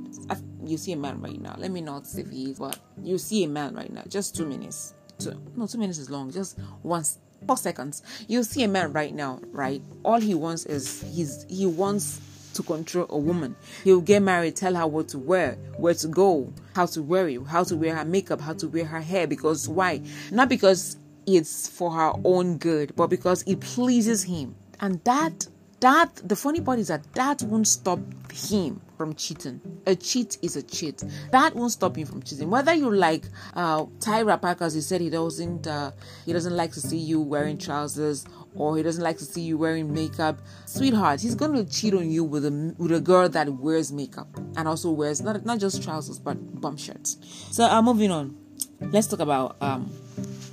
You 0.65 0.77
see 0.77 0.93
a 0.93 0.97
man 0.97 1.21
right 1.21 1.39
now. 1.39 1.55
Let 1.57 1.71
me 1.71 1.81
not 1.81 2.07
say 2.07 2.23
he 2.23 2.51
is, 2.51 2.59
but 2.59 2.79
you 3.01 3.17
see 3.17 3.43
a 3.43 3.47
man 3.47 3.75
right 3.75 3.91
now. 3.91 4.03
Just 4.07 4.35
two 4.35 4.45
minutes. 4.45 4.93
Two, 5.19 5.39
no, 5.55 5.67
two 5.67 5.77
minutes 5.77 5.99
is 5.99 6.09
long. 6.09 6.31
Just 6.31 6.57
once 6.81 7.19
four 7.47 7.57
seconds. 7.57 8.01
You 8.27 8.43
see 8.43 8.63
a 8.63 8.67
man 8.67 8.93
right 8.93 9.13
now, 9.13 9.39
right? 9.51 9.81
All 10.03 10.19
he 10.19 10.33
wants 10.33 10.65
is 10.65 11.03
he's 11.13 11.45
he 11.49 11.65
wants 11.65 12.19
to 12.53 12.63
control 12.63 13.07
a 13.09 13.17
woman. 13.17 13.55
He'll 13.83 14.01
get 14.01 14.21
married, 14.21 14.55
tell 14.55 14.75
her 14.75 14.87
what 14.87 15.09
to 15.09 15.19
wear, 15.19 15.57
where 15.77 15.93
to 15.95 16.07
go, 16.07 16.53
how 16.75 16.85
to 16.87 17.01
wear 17.01 17.27
it, 17.27 17.41
how 17.47 17.63
to 17.63 17.75
wear 17.75 17.95
her 17.95 18.05
makeup, 18.05 18.41
how 18.41 18.53
to 18.53 18.67
wear 18.67 18.85
her 18.85 19.01
hair. 19.01 19.27
Because 19.27 19.67
why? 19.67 20.01
Not 20.31 20.49
because 20.49 20.97
it's 21.25 21.67
for 21.67 21.91
her 21.91 22.13
own 22.23 22.57
good, 22.57 22.95
but 22.95 23.07
because 23.07 23.43
it 23.43 23.59
pleases 23.59 24.23
him. 24.23 24.55
And 24.79 25.03
that 25.03 25.47
that 25.79 26.15
the 26.23 26.35
funny 26.35 26.61
part 26.61 26.79
is 26.79 26.87
that 26.87 27.11
that 27.13 27.41
won't 27.43 27.67
stop 27.67 27.99
him 28.31 28.81
from 29.03 29.15
cheating. 29.15 29.59
A 29.85 29.97
cheat 29.97 30.37
is 30.41 30.55
a 30.55 30.63
cheat. 30.63 31.03
That 31.31 31.53
won't 31.53 31.73
stop 31.73 31.97
him 31.97 32.07
from 32.07 32.23
cheating. 32.23 32.49
Whether 32.49 32.73
you 32.73 32.89
like 32.89 33.25
uh, 33.53 33.83
Tyra 33.99 34.41
Parker, 34.41 34.63
as 34.63 34.75
he 34.75 34.79
said 34.79 35.01
he 35.01 35.09
doesn't 35.09 35.67
uh, 35.67 35.91
he 36.25 36.31
doesn't 36.31 36.55
like 36.55 36.71
to 36.71 36.79
see 36.79 36.95
you 36.95 37.19
wearing 37.19 37.57
trousers 37.57 38.25
or 38.55 38.77
he 38.77 38.83
doesn't 38.83 39.03
like 39.03 39.17
to 39.17 39.25
see 39.25 39.41
you 39.41 39.57
wearing 39.57 39.93
makeup, 39.93 40.39
sweetheart, 40.65 41.19
he's 41.19 41.35
going 41.35 41.51
to 41.53 41.69
cheat 41.69 41.93
on 41.93 42.09
you 42.09 42.23
with 42.23 42.45
a 42.45 42.73
with 42.77 42.93
a 42.93 43.01
girl 43.01 43.27
that 43.27 43.49
wears 43.49 43.91
makeup 43.91 44.29
and 44.55 44.69
also 44.69 44.89
wears 44.89 45.19
not 45.19 45.43
not 45.45 45.59
just 45.59 45.83
trousers 45.83 46.17
but 46.17 46.37
bum 46.61 46.77
shirts. 46.77 47.17
So, 47.51 47.65
uh, 47.65 47.81
moving 47.81 48.09
on, 48.09 48.37
let's 48.79 49.07
talk 49.07 49.19
about 49.19 49.57
um, 49.59 49.91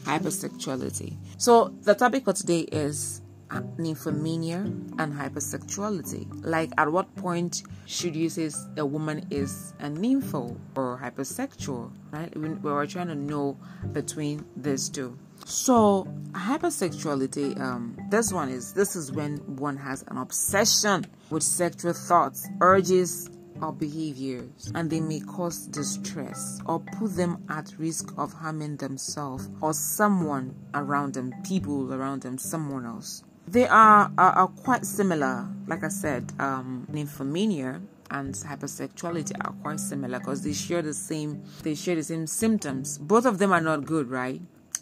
hypersexuality. 0.03 1.17
So, 1.39 1.73
the 1.83 1.95
topic 1.95 2.25
for 2.25 2.33
today 2.33 2.63
is 2.73 3.23
nymphomania 3.51 4.65
and 4.99 5.13
hypersexuality. 5.13 6.27
Like, 6.43 6.71
at 6.79 6.91
what 6.91 7.15
point 7.17 7.63
should 7.87 8.15
you 8.17 8.29
say 8.29 8.51
a 8.77 8.87
woman 8.87 9.27
is 9.31 9.75
a 9.81 9.89
nympho 9.89 10.57
or 10.77 10.99
hypersexual? 11.03 11.91
Right? 12.11 12.35
We, 12.37 12.51
we're 12.51 12.87
trying 12.87 13.09
to 13.09 13.15
know 13.15 13.59
between 13.93 14.45
these 14.57 14.89
two. 14.89 15.19
So 15.45 16.07
hypersexuality, 16.33 17.59
um, 17.61 17.97
this 18.11 18.33
one 18.33 18.51
is 18.51 18.73
this 18.75 18.95
is 18.95 19.11
when 19.11 19.39
one 19.57 19.77
has 19.77 20.05
an 20.09 20.19
obsession 20.19 21.07
with 21.31 21.43
sexual 21.43 21.93
thoughts, 21.93 22.47
urges, 22.61 23.31
or 23.63 23.73
behaviors, 23.73 24.73
and 24.75 24.91
they 24.91 25.01
may 25.01 25.21
cause 25.21 25.67
distress 25.67 26.61
or 26.67 26.81
put 26.81 27.17
them 27.17 27.45
at 27.49 27.73
risk 27.79 28.13
of 28.17 28.33
harming 28.33 28.77
themselves 28.77 29.49
or 29.61 29.73
someone 29.73 30.55
around 30.75 31.15
them, 31.15 31.33
people 31.45 31.93
around 31.93 32.23
them, 32.23 32.39
someone 32.39 32.87
else. 32.87 33.23
They 33.51 33.67
are, 33.67 34.13
are, 34.17 34.33
are 34.33 34.47
quite 34.47 34.87
similar, 34.87 35.49
like 35.67 35.83
I 35.83 35.89
said, 35.89 36.33
um, 36.39 36.87
nymphomania 36.93 37.81
and 38.11 38.33
hypersexuality 38.35 39.33
are 39.45 39.53
quite 39.63 39.81
similar 39.81 40.21
because 40.21 40.43
they 40.43 40.53
share 40.53 40.83
the 40.83 40.95
same 40.95 41.43
they 41.63 41.75
share 41.75 41.97
the 41.97 42.03
same 42.03 42.27
symptoms. 42.27 42.99
Both 42.99 43.27
of 43.27 43.39
them 43.39 43.53
are 43.53 43.61
not 43.61 43.85
good, 43.85 44.09
right? 44.09 44.41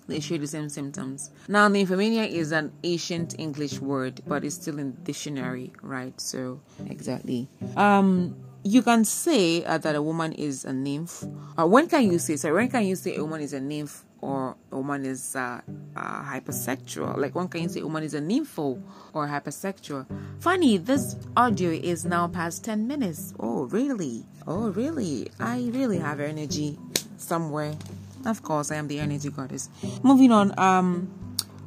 they 0.09 0.21
share 0.21 0.39
the 0.39 0.47
same 0.47 0.69
symptoms. 0.69 1.31
Now, 1.49 1.69
nymphomania 1.69 2.29
is 2.29 2.51
an 2.51 2.73
ancient 2.83 3.39
English 3.39 3.79
word, 3.79 4.23
but 4.27 4.43
it's 4.45 4.55
still 4.55 4.79
in 4.79 4.93
the 4.93 5.01
dictionary, 5.03 5.73
right? 5.83 6.19
So, 6.21 6.61
exactly. 6.87 7.49
Um, 7.77 8.35
you 8.65 8.83
can 8.83 9.05
say 9.05 9.65
uh, 9.65 9.79
that 9.79 9.95
a 9.95 10.03
woman 10.03 10.33
is 10.33 10.65
a 10.65 10.73
nymph. 10.73 11.25
Uh, 11.57 11.67
when 11.67 11.89
can 11.89 12.11
you 12.11 12.19
say? 12.19 12.37
So, 12.37 12.53
when 12.55 12.69
can 12.71 12.87
you 12.87 12.97
say 12.97 13.17
a 13.17 13.23
woman 13.23 13.43
is 13.43 13.53
a 13.53 13.61
nymph 13.61 14.05
or 14.21 14.57
a 14.73 14.77
woman 14.77 15.05
is 15.05 15.37
uh, 15.37 15.61
uh, 15.99 16.23
hypersexual? 16.23 17.17
Like, 17.17 17.35
one 17.35 17.49
can 17.49 17.69
say 17.69 17.83
woman 17.83 18.05
is 18.05 18.15
a 18.15 18.21
nympho 18.21 18.81
or 19.13 19.27
hypersexual? 19.27 20.07
Funny, 20.41 20.77
this 20.79 21.17
audio 21.37 21.71
is 21.71 22.05
now 22.05 22.29
past 22.29 22.65
10 22.65 22.87
minutes. 22.87 23.35
Oh, 23.41 23.65
really? 23.65 24.25
Oh, 24.47 24.71
really? 24.71 25.31
I 25.41 25.71
really 25.73 25.99
have 25.99 26.21
energy 26.21 26.79
somewhere 27.17 27.75
of 28.27 28.43
course, 28.43 28.71
I 28.71 28.77
am 28.77 28.89
the 28.89 28.99
energy 29.01 29.31
goddess. 29.31 29.69
Moving 30.03 30.33
on. 30.33 30.59
Um, 30.59 31.09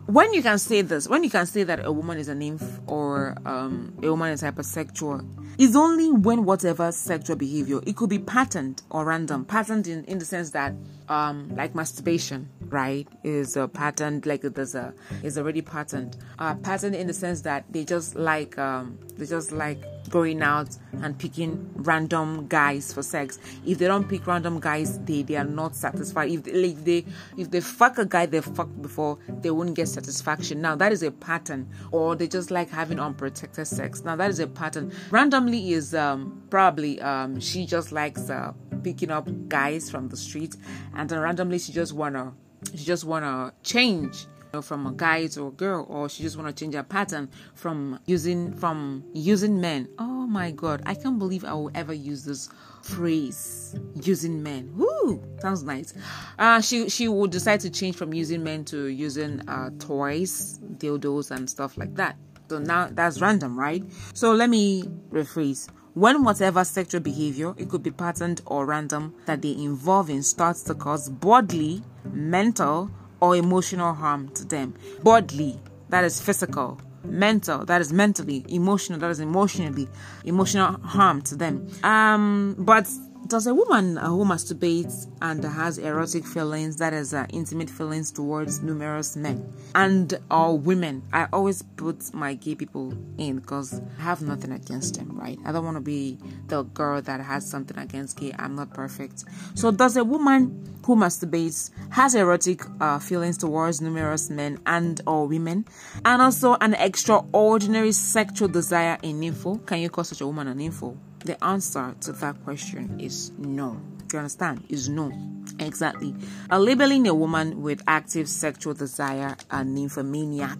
when 0.05 0.33
you 0.33 0.41
can 0.41 0.57
say 0.57 0.81
this, 0.81 1.07
when 1.07 1.23
you 1.23 1.29
can 1.29 1.45
say 1.45 1.63
that 1.63 1.85
a 1.85 1.91
woman 1.91 2.17
is 2.17 2.27
a 2.27 2.35
nymph 2.35 2.79
or 2.87 3.35
um, 3.45 3.93
a 4.01 4.09
woman 4.09 4.31
is 4.31 4.41
hypersexual, 4.41 5.27
is 5.57 5.75
only 5.75 6.11
when 6.11 6.43
whatever 6.43 6.91
sexual 6.91 7.35
behavior, 7.35 7.79
it 7.85 7.95
could 7.95 8.09
be 8.09 8.19
patterned 8.19 8.81
or 8.89 9.05
random. 9.05 9.45
Patterned 9.45 9.87
in, 9.87 10.03
in 10.05 10.17
the 10.17 10.25
sense 10.25 10.51
that, 10.51 10.73
um, 11.07 11.53
like 11.55 11.75
masturbation, 11.75 12.49
right, 12.69 13.07
is 13.23 13.57
a 13.57 13.67
pattern, 13.67 14.21
like 14.25 14.41
there's 14.41 14.75
a, 14.75 14.93
is 15.23 15.37
already 15.37 15.61
patterned. 15.61 16.17
Uh, 16.39 16.55
patterned 16.55 16.95
in 16.95 17.07
the 17.07 17.13
sense 17.13 17.41
that 17.41 17.65
they 17.69 17.83
just 17.83 18.15
like, 18.15 18.57
um, 18.57 18.97
they 19.17 19.25
just 19.25 19.51
like 19.51 19.83
going 20.11 20.41
out 20.41 20.77
and 21.01 21.17
picking 21.17 21.69
random 21.75 22.47
guys 22.47 22.93
for 22.93 23.01
sex. 23.01 23.39
If 23.65 23.79
they 23.79 23.87
don't 23.87 24.07
pick 24.07 24.27
random 24.27 24.59
guys, 24.59 24.99
they, 24.99 25.23
they 25.23 25.37
are 25.37 25.43
not 25.43 25.75
satisfied. 25.75 26.31
If 26.31 26.43
they, 26.43 26.53
like 26.53 26.83
they 26.83 27.05
if 27.37 27.49
they 27.49 27.61
fuck 27.61 27.97
a 27.97 28.05
guy 28.05 28.25
they 28.25 28.41
fucked 28.41 28.81
before, 28.81 29.17
they 29.41 29.51
won't 29.51 29.73
get 29.73 29.87
satisfaction. 29.87 30.61
Now 30.61 30.75
that 30.75 30.91
is 30.91 31.01
a 31.01 31.11
pattern. 31.11 31.69
Or 31.91 32.15
they 32.15 32.27
just 32.27 32.51
like 32.51 32.69
having 32.69 32.99
unprotected 32.99 33.67
sex. 33.67 34.03
Now 34.03 34.15
that 34.17 34.29
is 34.29 34.39
a 34.39 34.47
pattern. 34.47 34.91
Randomly 35.09 35.71
is 35.73 35.95
um 35.95 36.43
probably 36.49 37.01
um 37.01 37.39
she 37.39 37.65
just 37.65 37.91
likes 37.91 38.29
uh 38.29 38.53
picking 38.83 39.11
up 39.11 39.27
guys 39.47 39.89
from 39.89 40.09
the 40.09 40.17
street 40.17 40.55
and 40.95 41.09
then 41.09 41.19
randomly 41.19 41.59
she 41.59 41.71
just 41.71 41.93
wanna 41.93 42.33
she 42.75 42.83
just 42.83 43.03
wanna 43.05 43.53
change 43.63 44.25
from 44.59 44.87
a 44.87 44.91
guy 44.91 45.27
to 45.27 45.47
a 45.47 45.51
girl 45.51 45.85
or 45.87 46.09
she 46.09 46.23
just 46.23 46.35
want 46.35 46.53
to 46.55 46.63
change 46.65 46.73
her 46.73 46.83
pattern 46.83 47.29
from 47.55 47.99
using 48.07 48.53
from 48.55 49.03
using 49.13 49.61
men. 49.61 49.87
Oh 49.97 50.27
my 50.27 50.51
god 50.51 50.81
i 50.85 50.93
can't 50.93 51.19
believe 51.19 51.43
i 51.45 51.53
will 51.53 51.71
ever 51.75 51.93
use 51.93 52.25
this 52.25 52.49
phrase 52.83 53.75
using 54.01 54.41
men. 54.41 54.73
Woo! 54.75 55.23
sounds 55.39 55.63
nice. 55.63 55.93
Uh 56.39 56.59
she 56.59 56.89
she 56.89 57.07
would 57.07 57.31
decide 57.31 57.59
to 57.61 57.69
change 57.69 57.95
from 57.95 58.13
using 58.13 58.43
men 58.43 58.65
to 58.65 58.87
using 58.87 59.47
uh 59.47 59.69
toys 59.79 60.59
dildos 60.77 61.31
and 61.31 61.49
stuff 61.49 61.77
like 61.77 61.95
that. 61.95 62.17
So 62.49 62.59
now 62.59 62.89
that's 62.91 63.21
random 63.21 63.57
right? 63.57 63.83
So 64.13 64.33
let 64.33 64.49
me 64.49 64.83
rephrase. 65.11 65.69
When 65.93 66.23
whatever 66.23 66.63
sexual 66.63 67.01
behavior, 67.01 67.53
it 67.57 67.67
could 67.67 67.83
be 67.83 67.91
patterned 67.91 68.41
or 68.45 68.65
random, 68.65 69.13
that 69.25 69.41
they 69.41 69.51
involve 69.51 70.09
in 70.09 70.23
starts 70.23 70.63
to 70.63 70.73
cause 70.73 71.09
bodily, 71.09 71.83
mental, 72.13 72.89
or 73.21 73.35
emotional 73.35 73.93
harm 73.93 74.29
to 74.29 74.45
them. 74.45 74.73
Bodily, 75.03 75.59
that 75.89 76.03
is 76.03 76.19
physical. 76.19 76.79
Mental, 77.03 77.65
that 77.65 77.81
is 77.81 77.91
mentally. 77.91 78.45
Emotional, 78.49 78.99
that 78.99 79.09
is 79.09 79.19
emotionally. 79.19 79.87
Emotional 80.25 80.73
harm 80.81 81.21
to 81.23 81.35
them. 81.35 81.67
Um, 81.83 82.55
but 82.59 82.87
does 83.27 83.47
a 83.47 83.53
woman 83.53 83.97
who 83.97 84.25
masturbates 84.25 85.07
and 85.21 85.43
has 85.43 85.77
erotic 85.77 86.25
feelings, 86.25 86.77
that 86.77 86.93
is, 86.93 87.13
uh, 87.13 87.25
intimate 87.29 87.69
feelings 87.69 88.11
towards 88.11 88.61
numerous 88.61 89.15
men 89.15 89.53
and 89.75 90.19
or 90.29 90.57
women, 90.57 91.03
I 91.13 91.27
always 91.31 91.61
put 91.61 92.13
my 92.13 92.33
gay 92.33 92.55
people 92.55 92.93
in 93.17 93.39
because 93.39 93.81
I 93.99 94.01
have 94.01 94.21
nothing 94.21 94.51
against 94.51 94.95
them, 94.95 95.17
right? 95.17 95.39
I 95.45 95.51
don't 95.51 95.63
want 95.63 95.77
to 95.77 95.81
be 95.81 96.17
the 96.47 96.63
girl 96.63 97.01
that 97.01 97.21
has 97.21 97.49
something 97.49 97.77
against 97.77 98.17
gay. 98.17 98.33
I'm 98.37 98.55
not 98.55 98.73
perfect. 98.73 99.23
So, 99.55 99.71
does 99.71 99.97
a 99.97 100.03
woman 100.03 100.79
who 100.85 100.95
masturbates 100.95 101.71
has 101.89 102.15
erotic 102.15 102.63
uh, 102.79 102.99
feelings 102.99 103.37
towards 103.37 103.81
numerous 103.81 104.29
men 104.29 104.59
and 104.65 104.99
or 105.05 105.27
women, 105.27 105.65
and 106.03 106.21
also 106.21 106.55
an 106.55 106.73
extraordinary 106.73 107.91
sexual 107.91 108.47
desire 108.47 108.97
in 109.03 109.21
nympho? 109.21 109.65
Can 109.65 109.79
you 109.79 109.89
call 109.89 110.03
such 110.03 110.21
a 110.21 110.27
woman 110.27 110.47
an 110.47 110.57
nympho? 110.57 110.97
The 111.25 111.41
answer 111.43 111.95
to 112.01 112.11
that 112.13 112.43
question 112.43 112.99
is 112.99 113.31
no. 113.37 113.79
Do 114.07 114.17
you 114.17 114.19
understand? 114.19 114.65
Is 114.69 114.89
no. 114.89 115.11
Exactly. 115.59 116.15
Labeling 116.49 117.07
a 117.07 117.13
woman 117.13 117.61
with 117.61 117.81
active 117.87 118.27
sexual 118.27 118.73
desire 118.73 119.35
a 119.49 119.63
nymphomaniac 119.63 120.59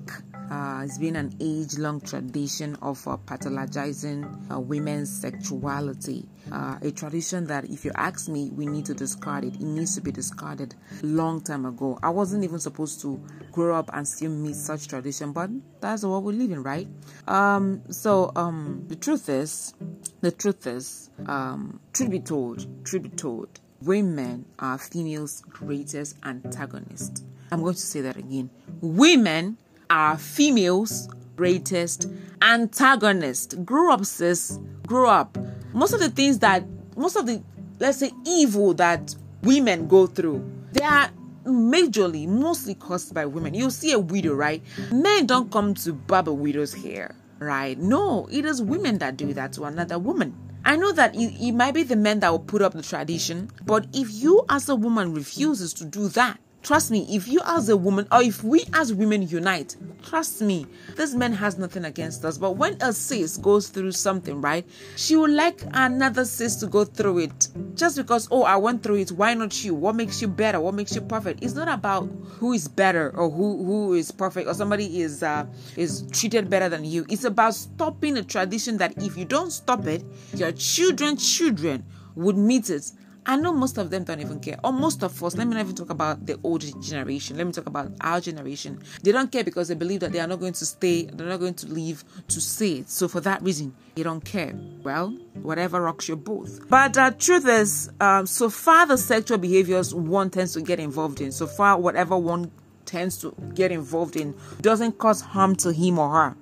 uh, 0.52 0.82
it's 0.84 0.98
been 0.98 1.16
an 1.16 1.34
age 1.40 1.78
long 1.78 2.02
tradition 2.02 2.76
of 2.82 3.08
uh, 3.08 3.16
pathologizing 3.26 4.52
uh, 4.52 4.60
women's 4.60 5.10
sexuality. 5.10 6.28
Uh, 6.52 6.78
a 6.82 6.92
tradition 6.92 7.48
that, 7.48 7.64
if 7.70 7.86
you 7.86 7.92
ask 7.96 8.28
me, 8.28 8.50
we 8.52 8.66
need 8.66 8.86
to 8.86 8.94
discard 8.94 9.46
it. 9.46 9.54
It 9.56 9.62
needs 9.62 9.96
to 9.96 10.02
be 10.02 10.12
discarded 10.12 10.76
long 11.04 11.40
time 11.40 11.66
ago. 11.66 11.98
I 12.04 12.10
wasn't 12.10 12.44
even 12.44 12.60
supposed 12.60 13.00
to 13.04 13.24
grow 13.54 13.78
up 13.78 13.90
and 13.94 14.06
still 14.06 14.32
meet 14.32 14.58
such 14.58 14.90
tradition, 14.90 15.32
but 15.32 15.50
that's 15.80 16.04
what 16.04 16.22
we 16.24 16.34
live 16.34 16.52
in, 16.52 16.64
right? 16.64 16.88
Um, 17.30 17.84
so 17.90 18.34
um, 18.36 18.84
the 18.88 18.98
truth 18.98 19.30
is, 19.30 19.74
the 20.22 20.32
truth 20.32 20.68
is, 20.68 21.10
um, 21.26 21.80
truth 21.94 22.12
be 22.12 22.20
told, 22.20 22.86
truth 22.86 23.04
be 23.04 23.10
told, 23.10 23.60
women 23.82 24.46
are 24.60 24.78
females' 24.78 25.42
greatest 25.42 26.16
antagonist. 26.24 27.26
I'm 27.52 27.62
going 27.62 27.74
to 27.74 27.80
say 27.80 28.02
that 28.02 28.18
again. 28.18 28.50
Women 28.82 29.58
are 29.90 30.18
females' 30.18 31.10
greatest 31.36 32.08
antagonist. 32.42 33.66
Grow 33.66 33.92
up, 33.92 34.06
sis. 34.06 34.60
Grow 34.86 35.10
up. 35.10 35.38
Most 35.74 35.94
of 35.94 36.00
the 36.00 36.10
things 36.10 36.40
that, 36.40 36.64
most 36.96 37.16
of 37.16 37.26
the, 37.26 37.42
let's 37.80 37.98
say, 37.98 38.12
evil 38.26 38.74
that 38.76 39.16
women 39.42 39.88
go 39.88 40.06
through, 40.06 40.50
they 40.74 40.84
are 40.84 41.10
majorly, 41.46 42.28
mostly 42.28 42.76
caused 42.76 43.14
by 43.14 43.26
women. 43.26 43.54
You 43.54 43.72
see 43.72 43.92
a 43.92 44.00
widow, 44.00 44.34
right? 44.34 44.62
Men 44.92 45.26
don't 45.26 45.52
come 45.52 45.74
to 45.76 45.94
barb 45.94 46.30
a 46.30 46.34
widow's 46.34 46.74
hair, 46.74 47.16
right? 47.42 47.78
No, 47.78 48.28
it 48.32 48.46
is 48.46 48.62
women 48.62 49.00
that 49.00 49.18
do 49.18 49.34
that 49.34 49.54
to 49.54 49.64
another 49.66 49.98
woman. 49.98 50.38
I 50.64 50.76
know 50.76 50.92
that 50.92 51.16
it, 51.16 51.34
it 51.42 51.52
might 51.54 51.74
be 51.74 51.84
the 51.84 51.96
men 51.96 52.20
that 52.20 52.30
will 52.30 52.40
put 52.40 52.62
up 52.62 52.74
the 52.74 52.84
tradition, 52.84 53.50
but 53.66 53.88
if 53.94 54.12
you 54.14 54.46
as 54.48 54.70
a 54.70 54.76
woman 54.76 55.14
refuses 55.14 55.74
to 55.74 55.86
do 55.86 56.08
that, 56.10 56.40
Trust 56.64 56.92
me, 56.92 57.08
if 57.10 57.28
you 57.28 57.42
as 57.44 57.70
a 57.70 57.78
woman 57.78 58.08
or 58.12 58.22
if 58.22 58.44
we 58.44 58.64
as 58.74 58.94
women 58.94 59.28
unite, 59.28 59.76
trust 60.04 60.42
me, 60.42 60.68
this 60.96 61.16
man 61.16 61.34
has 61.34 61.58
nothing 61.58 61.86
against 61.86 62.24
us. 62.24 62.38
But 62.38 62.52
when 62.52 62.78
a 62.82 62.94
sis 62.94 63.38
goes 63.38 63.70
through 63.70 63.94
something, 63.94 64.42
right, 64.42 64.64
she 64.96 65.16
would 65.16 65.32
like 65.32 65.64
another 65.74 66.24
sis 66.24 66.56
to 66.58 66.68
go 66.68 66.86
through 66.86 67.20
it. 67.20 67.48
Just 67.74 67.98
because, 67.98 68.28
oh, 68.30 68.44
I 68.44 68.58
went 68.58 68.84
through 68.84 68.98
it, 68.98 69.12
why 69.12 69.34
not 69.34 69.64
you? 69.64 69.74
What 69.74 69.96
makes 69.96 70.22
you 70.22 70.28
better? 70.28 70.60
What 70.60 70.76
makes 70.76 70.94
you 70.94 71.02
perfect? 71.02 71.44
It's 71.44 71.56
not 71.56 71.68
about 71.68 72.04
who 72.40 72.54
is 72.54 72.68
better 72.68 73.10
or 73.18 73.30
who 73.30 73.66
who 73.66 73.94
is 73.96 74.12
perfect 74.12 74.48
or 74.48 74.54
somebody 74.54 75.02
is 75.02 75.24
uh, 75.24 75.48
is 75.78 76.04
treated 76.12 76.48
better 76.48 76.70
than 76.70 76.86
you. 76.86 77.08
It's 77.10 77.24
about 77.24 77.56
stopping 77.56 78.18
a 78.18 78.24
tradition 78.24 78.78
that 78.78 79.02
if 79.02 79.18
you 79.18 79.26
don't 79.26 79.52
stop 79.52 79.88
it, 79.88 80.04
your 80.36 80.52
children, 80.52 81.18
children 81.18 81.86
would 82.16 82.38
meet 82.38 82.70
it 82.70 82.92
I 83.26 83.36
know 83.36 83.54
most 83.54 83.78
of 83.78 83.90
them 83.92 84.04
don't 84.04 84.20
even 84.20 84.40
care, 84.40 84.58
or 84.64 84.74
most 84.74 85.04
of 85.04 85.24
us. 85.24 85.36
Let 85.36 85.48
me 85.48 85.54
not 85.54 85.62
even 85.62 85.76
talk 85.76 85.92
about 85.92 86.26
the 86.26 86.40
old 86.44 86.64
generation. 86.82 87.38
Let 87.38 87.46
me 87.46 87.54
talk 87.54 87.68
about 87.68 87.92
our 88.02 88.20
generation. 88.20 88.82
They 89.04 89.12
don't 89.12 89.32
care 89.32 89.44
because 89.44 89.68
they 89.68 89.76
believe 89.76 90.00
that 90.00 90.12
they 90.12 90.20
are 90.20 90.28
not 90.28 90.40
going 90.40 90.54
to 90.54 90.66
stay, 90.66 91.04
they're 91.04 91.28
not 91.28 91.40
going 91.40 91.54
to 91.56 91.68
leave 91.68 92.04
to 92.30 92.42
say 92.42 92.80
it. 92.80 92.90
So 92.90 93.08
for 93.08 93.22
that 93.22 93.44
reason, 93.44 93.76
they 93.96 94.04
don't 94.04 94.26
care. 94.26 94.54
Well, 94.84 95.10
whatever 95.42 95.82
rocks 95.82 96.08
your 96.08 96.18
boat. 96.18 96.50
But 96.68 96.94
the 96.94 97.04
uh, 97.04 97.12
truth 97.12 97.48
is, 97.48 97.92
um, 98.00 98.26
so 98.26 98.50
far 98.50 98.88
the 98.88 98.98
sexual 98.98 99.38
behaviors 99.38 99.94
one 99.94 100.30
tends 100.32 100.54
to 100.54 100.62
get 100.62 100.80
involved 100.80 101.22
in, 101.22 101.32
so 101.32 101.46
far 101.46 101.80
whatever 101.80 102.18
one 102.18 102.52
tends 102.86 103.18
to 103.18 103.36
get 103.54 103.72
involved 103.72 104.16
in 104.16 104.36
doesn't 104.62 104.98
cause 104.98 105.22
harm 105.22 105.56
to 105.58 105.72
him 105.72 106.00
or 106.00 106.10
her 106.10 106.36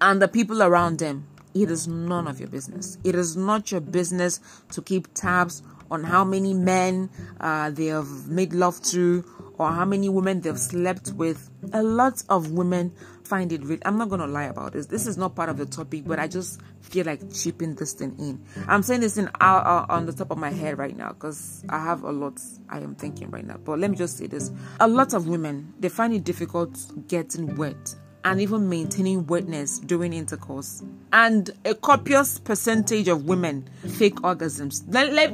and 0.00 0.20
the 0.20 0.28
people 0.28 0.62
around 0.62 0.98
them. 0.98 1.26
It 1.54 1.70
is 1.70 1.88
none 1.88 2.28
of 2.28 2.38
your 2.38 2.48
business. 2.50 2.98
It 3.02 3.14
is 3.14 3.34
not 3.34 3.72
your 3.72 3.80
business 3.80 4.40
to 4.72 4.82
keep 4.82 5.12
tabs 5.14 5.62
on 5.90 6.04
how 6.04 6.24
many 6.24 6.54
men 6.54 7.10
uh, 7.40 7.70
they 7.70 7.86
have 7.86 8.28
made 8.28 8.52
love 8.52 8.80
to 8.82 9.24
or 9.58 9.70
how 9.70 9.84
many 9.84 10.08
women 10.08 10.40
they've 10.40 10.58
slept 10.58 11.12
with. 11.12 11.50
A 11.72 11.82
lot 11.82 12.22
of 12.28 12.52
women 12.52 12.92
find 13.24 13.52
it 13.52 13.64
real. 13.64 13.78
I'm 13.84 13.98
not 13.98 14.08
gonna 14.08 14.26
lie 14.26 14.44
about 14.44 14.72
this. 14.72 14.86
This 14.86 15.06
is 15.06 15.16
not 15.16 15.34
part 15.34 15.48
of 15.48 15.56
the 15.56 15.66
topic, 15.66 16.04
but 16.06 16.18
I 16.18 16.28
just 16.28 16.60
feel 16.80 17.04
like 17.06 17.32
chipping 17.32 17.74
this 17.74 17.92
thing 17.92 18.14
in. 18.18 18.44
I'm 18.68 18.82
saying 18.82 19.00
this 19.00 19.16
in 19.16 19.28
uh, 19.40 19.86
on 19.88 20.06
the 20.06 20.12
top 20.12 20.30
of 20.30 20.38
my 20.38 20.50
head 20.50 20.78
right 20.78 20.96
now 20.96 21.08
because 21.08 21.64
I 21.68 21.82
have 21.82 22.02
a 22.04 22.12
lot 22.12 22.40
I 22.68 22.78
am 22.78 22.94
thinking 22.94 23.30
right 23.30 23.46
now. 23.46 23.56
But 23.56 23.78
let 23.78 23.90
me 23.90 23.96
just 23.96 24.16
say 24.18 24.26
this: 24.26 24.50
a 24.80 24.88
lot 24.88 25.14
of 25.14 25.26
women 25.26 25.74
they 25.80 25.88
find 25.88 26.12
it 26.14 26.24
difficult 26.24 26.78
getting 27.08 27.56
wet 27.56 27.94
and 28.26 28.40
even 28.40 28.68
maintaining 28.68 29.24
wetness 29.28 29.78
during 29.78 30.12
intercourse. 30.12 30.82
And 31.12 31.48
a 31.64 31.76
copious 31.76 32.40
percentage 32.40 33.06
of 33.06 33.26
women 33.26 33.70
fake 33.86 34.16
orgasms. 34.16 34.82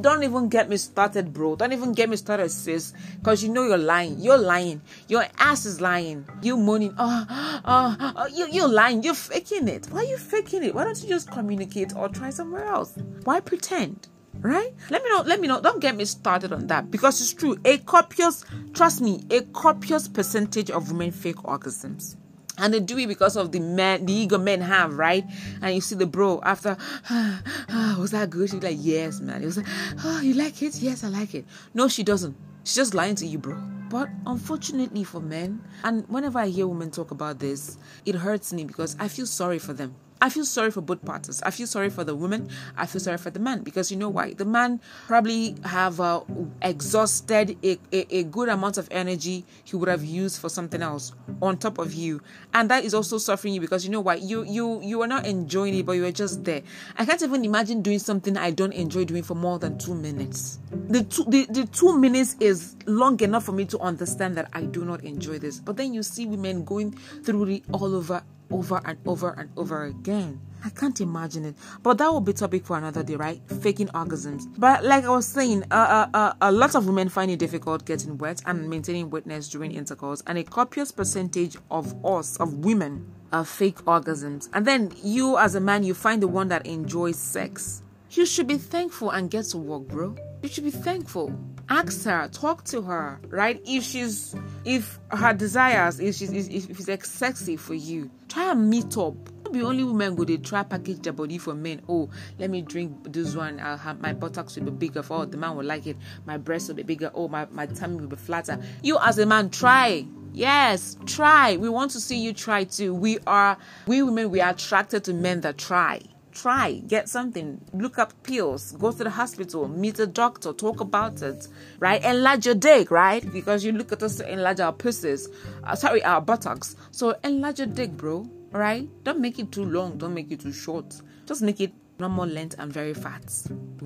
Don't 0.03 0.23
even 0.23 0.51
get 0.51 0.69
me 0.69 0.77
started, 0.77 1.33
bro. 1.33 1.57
Don't 1.57 1.73
even 1.73 1.95
get 1.95 2.11
me 2.11 2.17
started, 2.17 2.51
sis. 2.51 2.93
Because 3.19 3.43
you 3.43 3.49
know 3.49 3.65
you're 3.65 3.79
lying. 3.79 4.21
You're 4.21 4.37
lying. 4.37 4.83
Your 5.09 5.25
ass 5.39 5.65
is 5.65 5.81
lying. 5.81 6.27
You 6.43 6.59
moaning. 6.59 6.95
Oh, 6.99 7.61
oh, 7.65 8.13
oh 8.15 8.27
you, 8.27 8.49
you're 8.53 8.69
lying. 8.69 9.03
You're 9.03 9.15
faking 9.15 9.69
it. 9.69 9.87
Why 9.87 10.01
are 10.01 10.05
you 10.05 10.19
faking 10.19 10.63
it? 10.63 10.75
Why 10.75 10.85
don't 10.85 11.03
you 11.03 11.09
just 11.09 11.31
communicate 11.31 11.97
or 11.97 12.11
try 12.11 12.29
somewhere 12.29 12.67
else? 12.67 12.99
Why 13.25 13.41
pretend? 13.41 14.09
right 14.41 14.73
let 14.91 15.05
me 15.05 15.11
know 15.11 15.21
let 15.21 15.41
me 15.41 15.47
know 15.47 15.61
don't 15.61 15.81
get 15.81 15.95
me 15.95 16.07
started 16.07 16.55
on 16.55 16.67
that 16.67 16.91
because 16.91 17.21
it's 17.21 17.35
true 17.35 17.57
a 17.67 17.77
copious 17.79 18.45
trust 18.73 19.03
me 19.03 19.23
a 19.31 19.43
copious 19.53 20.09
percentage 20.09 20.71
of 20.71 20.91
women 20.91 21.11
fake 21.13 21.37
orgasms 21.37 22.17
and 22.59 22.75
they 22.75 22.81
do 22.81 22.99
it 22.99 23.07
because 23.07 23.37
of 23.37 23.53
the 23.53 23.61
men, 23.61 24.05
the 24.07 24.13
ego 24.13 24.39
men 24.39 24.61
have, 24.61 24.99
right? 24.99 25.25
And 25.61 25.75
you 25.75 25.81
see 25.81 25.95
the 25.95 26.07
bro 26.07 26.41
after, 26.45 26.77
ah, 27.11 27.97
was 27.99 28.11
that 28.11 28.31
good? 28.31 28.51
She's 28.51 28.63
like, 28.63 28.77
yes, 28.79 29.21
man. 29.21 29.41
He 29.41 29.47
was 29.47 29.57
like, 29.57 29.67
oh, 30.05 30.21
you 30.21 30.35
like 30.35 30.63
it? 30.63 30.77
Yes, 30.77 31.03
I 31.05 31.09
like 31.09 31.35
it. 31.35 31.47
No, 31.75 31.89
she 31.89 32.03
doesn't. 32.03 32.37
She's 32.65 32.77
just 32.77 32.95
lying 32.95 33.15
to 33.17 33.27
you, 33.27 33.39
bro. 33.39 33.57
But 33.89 34.09
unfortunately 34.27 35.05
for 35.05 35.21
men, 35.21 35.63
and 35.85 36.09
whenever 36.09 36.39
I 36.39 36.49
hear 36.49 36.67
women 36.67 36.91
talk 36.91 37.11
about 37.11 37.39
this, 37.39 37.77
it 38.07 38.15
hurts 38.15 38.53
me 38.53 38.65
because 38.65 38.97
I 38.99 39.09
feel 39.09 39.27
sorry 39.27 39.59
for 39.59 39.73
them. 39.73 39.95
I 40.23 40.29
feel 40.29 40.45
sorry 40.45 40.71
for 40.71 40.81
both 40.81 41.05
parties. 41.05 41.43
I 41.43 41.51
feel 41.51 41.67
sorry 41.67 41.91
for 41.91 42.05
the 42.05 42.15
woman. 42.15 42.49
I 42.77 42.87
feel 42.87 43.01
sorry 43.01 43.19
for 43.19 43.31
the 43.31 43.41
man 43.41 43.65
because 43.65 43.91
you 43.91 43.97
know 43.97 44.09
why? 44.09 44.35
The 44.35 44.45
man 44.45 44.81
probably 45.09 45.57
have 45.65 45.99
uh, 45.99 46.21
exhausted 46.63 47.59
a, 47.65 47.77
a, 47.93 48.19
a, 48.19 48.23
good 48.23 48.49
amount 48.49 48.79
of 48.79 48.87
energy 48.93 49.45
he 49.65 49.75
would 49.75 49.89
have 49.89 50.05
used 50.05 50.41
for 50.41 50.49
something 50.49 50.81
else 50.81 51.13
on 51.43 51.59
top 51.59 51.79
of 51.79 51.93
you, 51.93 52.23
and 52.55 52.71
that 52.71 52.85
is 52.85 52.95
also 52.95 53.19
suffering 53.19 53.53
you 53.53 53.61
because 53.61 53.85
you 53.85 53.91
know 53.91 54.01
why? 54.01 54.15
You 54.15 54.45
you 54.45 54.81
you 54.81 55.03
are 55.03 55.09
not 55.09 55.27
enjoying 55.27 55.75
it, 55.75 55.87
but 55.87 55.93
you 55.93 56.05
are 56.05 56.13
just 56.13 56.45
there. 56.45 56.63
I 56.97 57.05
can't 57.05 57.21
even 57.21 57.45
imagine 57.45 57.83
doing 57.83 57.99
something 57.99 58.37
I 58.37 58.53
don't 58.53 58.73
enjoy 58.75 59.05
doing 59.05 59.25
for 59.25 59.35
more 59.35 59.59
than 59.59 59.77
two 59.77 59.97
minutes. 59.97 60.61
The 60.71 61.03
two 61.03 61.25
the, 61.27 61.47
the 61.47 61.67
two 61.67 61.99
minutes 61.99 62.37
is 62.39 62.77
long 62.87 63.19
enough 63.23 63.43
for 63.45 63.53
me 63.53 63.65
to 63.65 63.79
understand 63.81 64.37
that 64.37 64.51
I 64.53 64.63
do 64.63 64.85
not 64.85 65.03
enjoy 65.03 65.41
this. 65.41 65.59
But 65.59 65.77
then 65.77 65.93
you 65.93 66.05
see 66.05 66.27
women 66.27 66.63
going 66.63 66.93
through 67.25 67.49
it 67.49 67.65
all 67.73 67.97
over 67.97 68.23
over 68.53 68.81
and 68.85 68.99
over 69.07 69.31
and 69.31 69.51
over 69.57 69.85
again. 69.85 70.41
I 70.65 70.71
can't 70.71 71.01
imagine 71.01 71.45
it. 71.45 71.57
But 71.83 71.99
that 71.99 72.13
will 72.13 72.21
be 72.21 72.33
topic 72.33 72.65
for 72.65 72.79
another 72.79 73.03
day, 73.03 73.17
right? 73.17 73.41
Faking 73.61 73.89
orgasms. 73.89 74.45
But 74.57 74.85
like 74.85 75.05
I 75.05 75.11
was 75.11 75.27
saying, 75.27 75.65
uh, 75.71 75.75
uh, 75.75 76.17
uh, 76.17 76.33
a 76.41 76.53
lot 76.53 76.75
of 76.75 76.87
women 76.87 77.09
find 77.09 77.31
it 77.31 77.39
difficult 77.39 77.85
getting 77.85 78.17
wet 78.19 78.43
and 78.47 78.71
maintaining 78.71 79.11
wetness 79.11 79.49
during 79.49 79.73
intercourse, 79.73 80.23
and 80.27 80.39
a 80.39 80.45
copious 80.45 80.93
percentage 80.93 81.57
of 81.71 82.05
us, 82.05 82.37
of 82.37 82.65
women, 82.65 83.13
are 83.33 83.45
fake 83.45 83.79
orgasms. 83.87 84.49
And 84.53 84.67
then 84.67 84.93
you, 85.03 85.39
as 85.39 85.55
a 85.55 85.61
man, 85.61 85.83
you 85.83 85.95
find 85.95 86.23
the 86.23 86.29
one 86.29 86.49
that 86.49 86.67
enjoys 86.67 87.19
sex. 87.19 87.83
You 88.11 88.27
should 88.27 88.47
be 88.47 88.59
thankful 88.59 89.11
and 89.11 89.31
get 89.31 89.47
to 89.47 89.59
work, 89.59 89.89
bro. 89.89 90.15
You 90.43 90.49
should 90.49 90.65
be 90.65 90.71
thankful 90.71 91.37
ask 91.69 92.05
her 92.05 92.29
talk 92.29 92.65
to 92.65 92.83
her 92.83 93.19
right 93.29 93.63
if 93.65 93.83
she's 93.83 94.35
if 94.65 94.99
her 95.11 95.33
desires 95.33 96.01
if 96.01 96.17
she's 96.17 96.31
if, 96.31 96.89
it's 96.89 97.09
sexy 97.09 97.57
for 97.57 97.75
you 97.75 98.11
try 98.33 98.51
and 98.51 98.71
meet 98.71 98.97
up. 98.97 99.15
Be 99.53 99.63
only 99.63 99.85
women 99.85 100.15
go 100.15 100.25
they 100.25 100.39
try 100.39 100.63
package 100.63 101.01
their 101.01 101.13
body 101.13 101.37
for 101.37 101.55
men. 101.55 101.83
Oh 101.87 102.09
let 102.39 102.49
me 102.49 102.63
drink 102.63 103.13
this 103.13 103.37
one. 103.37 103.61
I'll 103.61 103.77
have 103.77 104.01
my 104.01 104.15
buttocks 104.15 104.57
will 104.57 104.65
be 104.65 104.71
bigger. 104.71 105.03
For 105.03 105.19
oh, 105.19 105.25
the 105.27 105.37
man 105.37 105.57
will 105.57 105.67
like 105.67 105.87
it. 105.87 105.99
My 106.25 106.39
breasts 106.39 106.69
will 106.69 106.77
be 106.77 106.83
bigger. 106.83 107.11
Oh 107.15 107.29
my, 107.29 107.47
my 107.51 107.67
tummy 107.67 107.97
will 107.97 108.09
be 108.09 108.17
flatter. 108.17 108.59
You 108.83 108.99
as 109.03 109.19
a 109.19 109.27
man 109.27 109.51
try. 109.51 110.07
Yes, 110.33 110.97
try. 111.05 111.59
We 111.59 111.69
want 111.69 111.91
to 111.91 112.01
see 112.01 112.17
you 112.17 112.33
try 112.33 112.65
too. 112.65 112.95
We 112.95 113.19
are, 113.27 113.59
we 113.87 114.03
women, 114.03 114.31
we 114.31 114.41
are 114.41 114.53
attracted 114.53 115.05
to 115.05 115.13
men 115.13 115.43
that 115.43 115.59
try 115.59 116.01
try, 116.33 116.83
get 116.87 117.09
something, 117.09 117.61
look 117.73 117.99
up 117.99 118.13
pills, 118.23 118.73
go 118.73 118.91
to 118.93 119.05
the 119.05 119.11
hospital, 119.11 119.69
meet 119.69 119.99
a 119.99 120.07
doctor, 120.07 120.53
talk 120.53 120.81
about 120.81 121.23
it, 121.23 121.47
right? 121.79 122.03
Enlarge 122.03 122.47
your 122.47 122.55
dick, 122.55 122.91
right? 122.91 123.31
Because 123.33 123.65
you 123.65 123.73
look 123.73 123.93
at 123.93 124.03
us 124.03 124.17
to 124.17 124.31
enlarge 124.31 124.61
our 124.61 124.73
pussies, 124.73 125.29
uh, 125.65 125.75
sorry, 125.75 126.03
our 126.05 126.21
buttocks. 126.21 126.77
So 126.91 127.15
enlarge 127.23 127.59
your 127.59 127.69
dick, 127.69 127.93
bro, 127.93 128.29
right? 128.51 128.89
Don't 129.05 129.21
make 129.21 129.39
it 129.39 129.53
too 129.53 129.65
long, 129.65 129.99
don't 129.99 130.15
make 130.15 130.31
it 130.33 130.41
too 130.41 130.53
short. 130.53 131.01
Just 131.27 131.43
make 131.43 131.61
it 131.61 131.73
normal 131.99 132.27
length 132.27 132.57
and 132.59 132.73
very 132.73 132.95
fat 132.95 133.23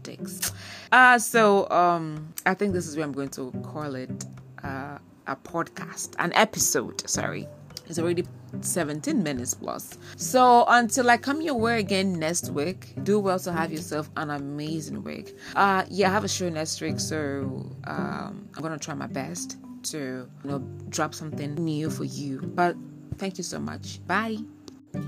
dicks. 0.02 0.52
Uh, 0.92 1.18
so 1.18 1.68
um, 1.70 2.32
I 2.46 2.54
think 2.54 2.72
this 2.72 2.86
is 2.86 2.96
where 2.96 3.04
I'm 3.04 3.12
going 3.12 3.28
to 3.30 3.50
call 3.62 3.94
it 3.94 4.24
uh, 4.62 4.98
a 5.26 5.36
podcast, 5.36 6.14
an 6.18 6.32
episode, 6.34 7.08
sorry. 7.08 7.48
It's 7.88 7.98
already 7.98 8.24
17 8.60 9.22
minutes 9.22 9.54
plus. 9.54 9.98
So 10.16 10.64
until 10.68 11.10
I 11.10 11.16
come 11.16 11.40
your 11.40 11.54
way 11.54 11.78
again 11.80 12.18
next 12.18 12.50
week, 12.50 12.94
do 13.04 13.20
well 13.20 13.38
to 13.40 13.52
have 13.52 13.72
yourself 13.72 14.10
an 14.16 14.30
amazing 14.30 15.02
week. 15.02 15.36
Uh 15.54 15.84
yeah, 15.88 16.08
I 16.08 16.12
have 16.12 16.24
a 16.24 16.28
show 16.28 16.48
next 16.48 16.80
week, 16.80 16.98
so 17.00 17.70
um 17.84 18.48
I'm 18.54 18.62
gonna 18.62 18.78
try 18.78 18.94
my 18.94 19.06
best 19.06 19.58
to 19.84 20.28
you 20.42 20.50
know 20.50 20.58
drop 20.88 21.14
something 21.14 21.54
new 21.54 21.90
for 21.90 22.04
you. 22.04 22.40
But 22.40 22.76
thank 23.18 23.38
you 23.38 23.44
so 23.44 23.58
much. 23.58 24.04
Bye. 24.06 24.38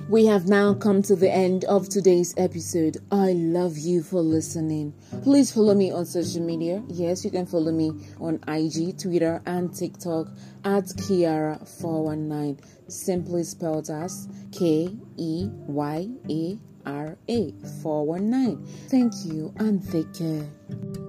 We 0.09 0.27
have 0.27 0.49
now 0.49 0.75
come 0.75 1.03
to 1.03 1.15
the 1.17 1.31
end 1.31 1.65
of 1.65 1.89
today's 1.89 2.35
episode. 2.37 2.97
I 3.11 3.33
love 3.33 3.77
you 3.77 4.03
for 4.03 4.21
listening. 4.21 4.95
Please 5.23 5.53
follow 5.53 5.75
me 5.75 5.91
on 5.91 6.07
social 6.07 6.43
media. 6.43 6.83
Yes, 6.89 7.25
you 7.25 7.31
can 7.31 7.47
follow 7.47 7.73
me 7.73 7.93
on 8.21 8.41
IG, 8.49 8.99
Twitter, 8.99 9.43
and 9.47 9.75
TikTok 9.75 10.29
at 10.65 10.85
Keyara419. 10.85 12.59
simply 12.89 13.45
spelled 13.45 13.91
as 13.91 14.29
K 14.51 14.97
E 15.17 15.49
Y 15.67 16.09
A 16.31 16.59
R 16.87 17.19
A 17.29 17.53
419. 17.83 18.67
Thank 18.89 19.13
you 19.25 19.53
and 19.59 19.87
take 19.93 20.13
care. 20.15 21.08